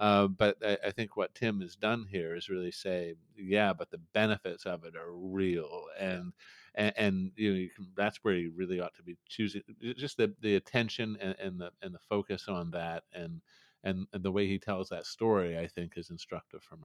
Uh, 0.00 0.28
but 0.28 0.56
I, 0.64 0.78
I, 0.86 0.90
think 0.92 1.16
what 1.16 1.34
Tim 1.34 1.60
has 1.60 1.74
done 1.74 2.06
here 2.08 2.36
is 2.36 2.48
really 2.48 2.70
say, 2.70 3.14
yeah, 3.36 3.72
but 3.72 3.90
the 3.90 3.98
benefits 4.14 4.64
of 4.64 4.84
it 4.84 4.94
are 4.94 5.12
real, 5.12 5.86
and 5.98 6.32
and, 6.76 6.92
and 6.96 7.32
you 7.34 7.50
know 7.50 7.58
you 7.58 7.70
can, 7.74 7.88
that's 7.96 8.18
where 8.22 8.34
you 8.34 8.52
really 8.54 8.80
ought 8.80 8.94
to 8.94 9.02
be 9.02 9.16
choosing 9.28 9.62
just 9.96 10.16
the 10.16 10.32
the 10.40 10.54
attention 10.54 11.18
and, 11.20 11.34
and 11.40 11.60
the 11.60 11.70
and 11.82 11.92
the 11.92 11.98
focus 12.08 12.46
on 12.46 12.70
that, 12.70 13.02
and 13.12 13.40
and, 13.84 14.06
and 14.12 14.22
the 14.22 14.32
way 14.32 14.46
he 14.46 14.58
tells 14.58 14.88
that 14.88 15.06
story, 15.06 15.58
I 15.58 15.66
think, 15.66 15.94
is 15.96 16.10
instructive 16.10 16.62
for 16.62 16.76
me. 16.76 16.84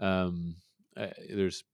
Um, 0.00 0.56
uh, 0.96 1.08
there's 1.28 1.64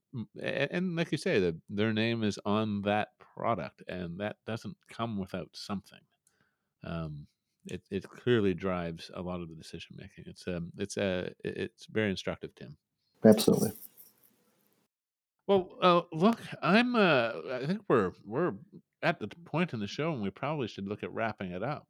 and, 0.40 0.68
and 0.70 0.96
like 0.96 1.12
you 1.12 1.18
say, 1.18 1.38
the, 1.38 1.58
their 1.68 1.92
name 1.92 2.22
is 2.22 2.38
on 2.44 2.82
that 2.82 3.08
product, 3.18 3.82
and 3.88 4.18
that 4.20 4.36
doesn't 4.46 4.76
come 4.88 5.18
without 5.18 5.50
something. 5.52 6.00
Um, 6.84 7.26
it 7.66 7.82
it 7.90 8.08
clearly 8.08 8.54
drives 8.54 9.10
a 9.14 9.22
lot 9.22 9.40
of 9.40 9.48
the 9.48 9.54
decision 9.54 9.96
making. 9.98 10.24
It's 10.26 10.46
um 10.46 10.72
it's 10.78 10.96
a 10.96 11.26
uh, 11.26 11.30
it's 11.44 11.86
very 11.86 12.10
instructive, 12.10 12.54
Tim. 12.54 12.76
Absolutely. 13.24 13.72
Well, 15.46 15.68
uh, 15.80 16.00
look, 16.12 16.40
I'm. 16.62 16.96
Uh, 16.96 17.32
I 17.52 17.66
think 17.66 17.82
we're 17.88 18.12
we're 18.24 18.54
at 19.02 19.20
the 19.20 19.28
point 19.44 19.72
in 19.72 19.80
the 19.80 19.86
show, 19.86 20.12
and 20.12 20.22
we 20.22 20.30
probably 20.30 20.68
should 20.68 20.88
look 20.88 21.02
at 21.02 21.12
wrapping 21.12 21.52
it 21.52 21.62
up. 21.62 21.86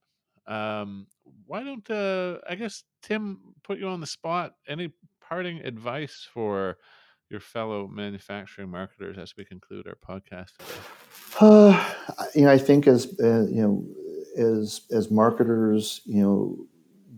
Um, 0.46 1.06
why 1.46 1.62
don't 1.62 1.88
uh, 1.90 2.38
I 2.48 2.54
guess 2.54 2.85
Tim 3.02 3.38
put 3.64 3.78
you 3.78 3.88
on 3.88 4.00
the 4.00 4.06
spot? 4.06 4.54
Any 4.68 4.92
parting 5.20 5.59
advice 5.59 6.26
for 6.32 6.78
your 7.28 7.40
fellow 7.40 7.88
manufacturing 7.88 8.70
marketers 8.70 9.18
as 9.18 9.37
we 9.37 9.44
conclude 9.44 9.87
our 9.87 9.96
podcast 9.96 10.52
today? 10.59 10.80
Uh, 11.38 11.78
you 12.35 12.42
know, 12.42 12.50
I 12.50 12.56
think 12.56 12.87
as 12.87 13.14
uh, 13.20 13.46
you 13.50 13.61
know, 13.61 13.85
as 14.38 14.82
as 14.90 15.11
marketers, 15.11 16.00
you 16.06 16.22
know, 16.22 16.66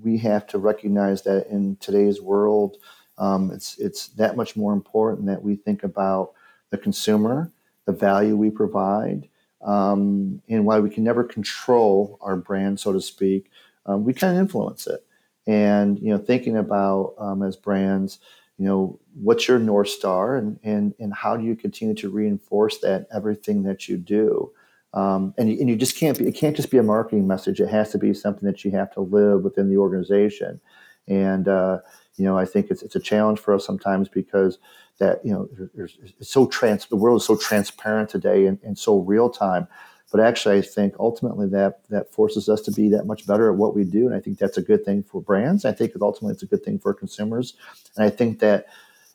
we 0.03 0.19
have 0.19 0.45
to 0.49 0.59
recognize 0.59 1.23
that 1.23 1.47
in 1.49 1.77
today's 1.77 2.21
world, 2.21 2.79
um, 3.19 3.53
it's 3.53 3.79
it's 3.79 4.09
that 4.09 4.37
much 4.37 4.57
more 4.57 4.73
important 4.73 5.27
that 5.27 5.41
we 5.41 5.55
think 5.55 5.85
about 5.85 6.33
the 6.71 6.79
consumer, 6.79 7.53
the 7.85 7.93
value 7.93 8.37
we 8.37 8.51
provide, 8.51 9.29
um, 9.63 10.41
and 10.49 10.65
while 10.65 10.81
we 10.81 10.91
can 10.91 11.05
never 11.05 11.25
control 11.25 12.19
our 12.21 12.37
brand, 12.37 12.81
so 12.81 12.93
to 12.93 13.01
speak, 13.01 13.51
um, 13.87 14.05
we 14.05 14.13
can 14.13 14.37
influence 14.37 14.87
it. 14.87 15.05
And 15.47 15.99
you 15.99 16.11
know, 16.11 16.19
thinking 16.19 16.57
about 16.57 17.15
um, 17.19 17.43
as 17.43 17.57
brands, 17.57 18.19
you 18.59 18.67
know, 18.67 18.99
what's 19.15 19.49
your 19.49 19.59
north 19.59 19.89
star, 19.89 20.37
and 20.37 20.59
and 20.63 20.95
and 20.99 21.15
how 21.15 21.37
do 21.37 21.45
you 21.45 21.57
continue 21.57 21.95
to 21.95 22.11
reinforce 22.11 22.79
that 22.79 23.07
everything 23.13 23.63
that 23.65 23.89
you 23.89 23.97
do. 23.97 24.53
Um, 24.95 25.35
and, 25.37 25.51
you, 25.51 25.61
and 25.61 25.69
you 25.69 25.77
just 25.77 25.99
can't 25.99 26.19
be 26.19 26.27
it 26.27 26.35
can't 26.35 26.57
just 26.57 26.71
be 26.71 26.79
a 26.79 26.83
marketing 26.83 27.27
message 27.27 27.61
it 27.61 27.69
has 27.69 27.93
to 27.93 27.99
be 27.99 28.15
something 28.15 28.47
that 28.47 28.65
you 28.65 28.71
have 28.71 28.91
to 28.95 29.03
live 29.03 29.45
within 29.45 29.69
the 29.69 29.77
organization 29.77 30.63
and 31.09 31.49
uh, 31.49 31.79
you 32.19 32.25
know 32.25 32.37
i 32.37 32.45
think 32.45 32.71
it's, 32.71 32.83
it's 32.83 32.97
a 32.97 33.01
challenge 33.01 33.39
for 33.39 33.55
us 33.55 33.65
sometimes 33.65 34.09
because 34.09 34.59
that 34.99 35.25
you 35.25 35.33
know 35.33 35.49
there's, 35.75 35.99
it's 36.19 36.29
so 36.29 36.47
trans 36.47 36.87
the 36.87 36.97
world 36.97 37.21
is 37.21 37.27
so 37.27 37.37
transparent 37.37 38.09
today 38.11 38.47
and, 38.47 38.59
and 38.63 38.79
so 38.79 38.99
real 38.99 39.31
time. 39.31 39.67
But 40.11 40.21
actually 40.21 40.59
i 40.59 40.63
think 40.63 40.95
ultimately 40.99 41.49
that 41.49 41.89
that 41.89 42.13
forces 42.13 42.49
us 42.49 42.61
to 42.63 42.73
be 42.73 42.89
that 42.91 43.07
much 43.07 43.27
better 43.27 43.51
at 43.51 43.59
what 43.59 43.75
we 43.75 43.85
do. 43.85 44.07
And 44.07 44.15
i 44.15 44.21
think 44.21 44.39
that's 44.39 44.59
a 44.59 44.63
good 44.63 44.85
thing 44.85 45.03
for 45.03 45.21
brands. 45.21 45.65
I 45.65 45.73
think 45.73 45.93
ultimately 46.01 46.35
it's 46.35 46.43
a 46.43 46.47
good 46.47 46.65
thing 46.65 46.79
for 46.79 46.93
consumers. 46.95 47.55
And 47.97 48.05
i 48.05 48.11
think 48.11 48.41
that 48.41 48.67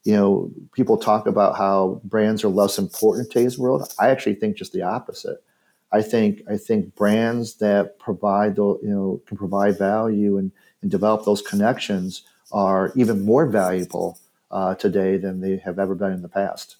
you 0.03 0.13
know 0.13 0.51
people 0.73 0.97
talk 0.97 1.27
about 1.27 1.57
how 1.57 2.01
brands 2.03 2.43
are 2.43 2.49
less 2.49 2.77
important 2.77 3.27
in 3.27 3.31
today's 3.31 3.57
world. 3.57 3.91
I 3.99 4.09
actually 4.09 4.35
think 4.35 4.57
just 4.57 4.73
the 4.73 4.83
opposite. 4.83 5.43
I 5.91 6.01
think 6.01 6.41
i 6.49 6.57
think 6.57 6.95
brands 6.95 7.55
that 7.55 7.99
provide 7.99 8.55
the 8.55 8.79
you 8.81 8.89
know 8.89 9.21
can 9.25 9.37
provide 9.37 9.77
value 9.77 10.37
and, 10.37 10.51
and 10.81 10.91
develop 10.91 11.25
those 11.25 11.41
connections 11.41 12.23
are 12.53 12.93
even 12.95 13.25
more 13.25 13.47
valuable 13.47 14.19
uh, 14.51 14.75
today 14.75 15.17
than 15.17 15.41
they 15.41 15.57
have 15.57 15.79
ever 15.79 15.95
been 15.95 16.11
in 16.11 16.21
the 16.21 16.29
past. 16.29 16.77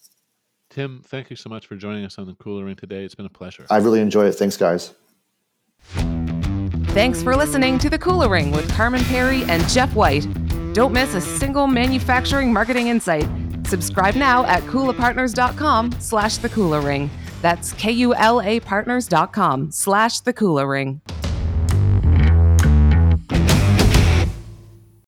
Tim, 0.69 1.01
thank 1.05 1.29
you 1.29 1.35
so 1.35 1.49
much 1.49 1.67
for 1.67 1.75
joining 1.75 2.05
us 2.05 2.17
on 2.17 2.25
the 2.25 2.33
Kula 2.33 2.63
Ring 2.65 2.75
today. 2.75 3.03
It's 3.03 3.15
been 3.15 3.25
a 3.25 3.29
pleasure. 3.29 3.65
I 3.69 3.77
really 3.77 3.99
enjoy 3.99 4.25
it. 4.25 4.33
Thanks, 4.33 4.57
guys. 4.57 4.93
Thanks 6.93 7.21
for 7.21 7.35
listening 7.35 7.79
to 7.79 7.89
the 7.89 7.99
Kula 7.99 8.29
Ring 8.29 8.51
with 8.51 8.71
Carman 8.71 9.01
Pirie 9.01 9.47
and 9.49 9.67
Jeff 9.69 9.93
White. 9.95 10.27
Don't 10.73 10.93
miss 10.93 11.13
a 11.13 11.21
single 11.21 11.67
manufacturing 11.67 12.53
marketing 12.53 12.87
insight. 12.87 13.27
Subscribe 13.67 14.15
now 14.15 14.45
at 14.45 14.63
kulapartners.com 14.63 15.91
slash 15.99 16.37
the 16.37 16.49
Kula 16.49 16.83
Ring. 16.83 17.09
That's 17.41 17.73
K-U-L-A 17.73 18.59
partners.com 18.61 19.71
slash 19.71 20.19
the 20.21 20.33
Kula 20.33 20.67
Ring. 20.67 21.01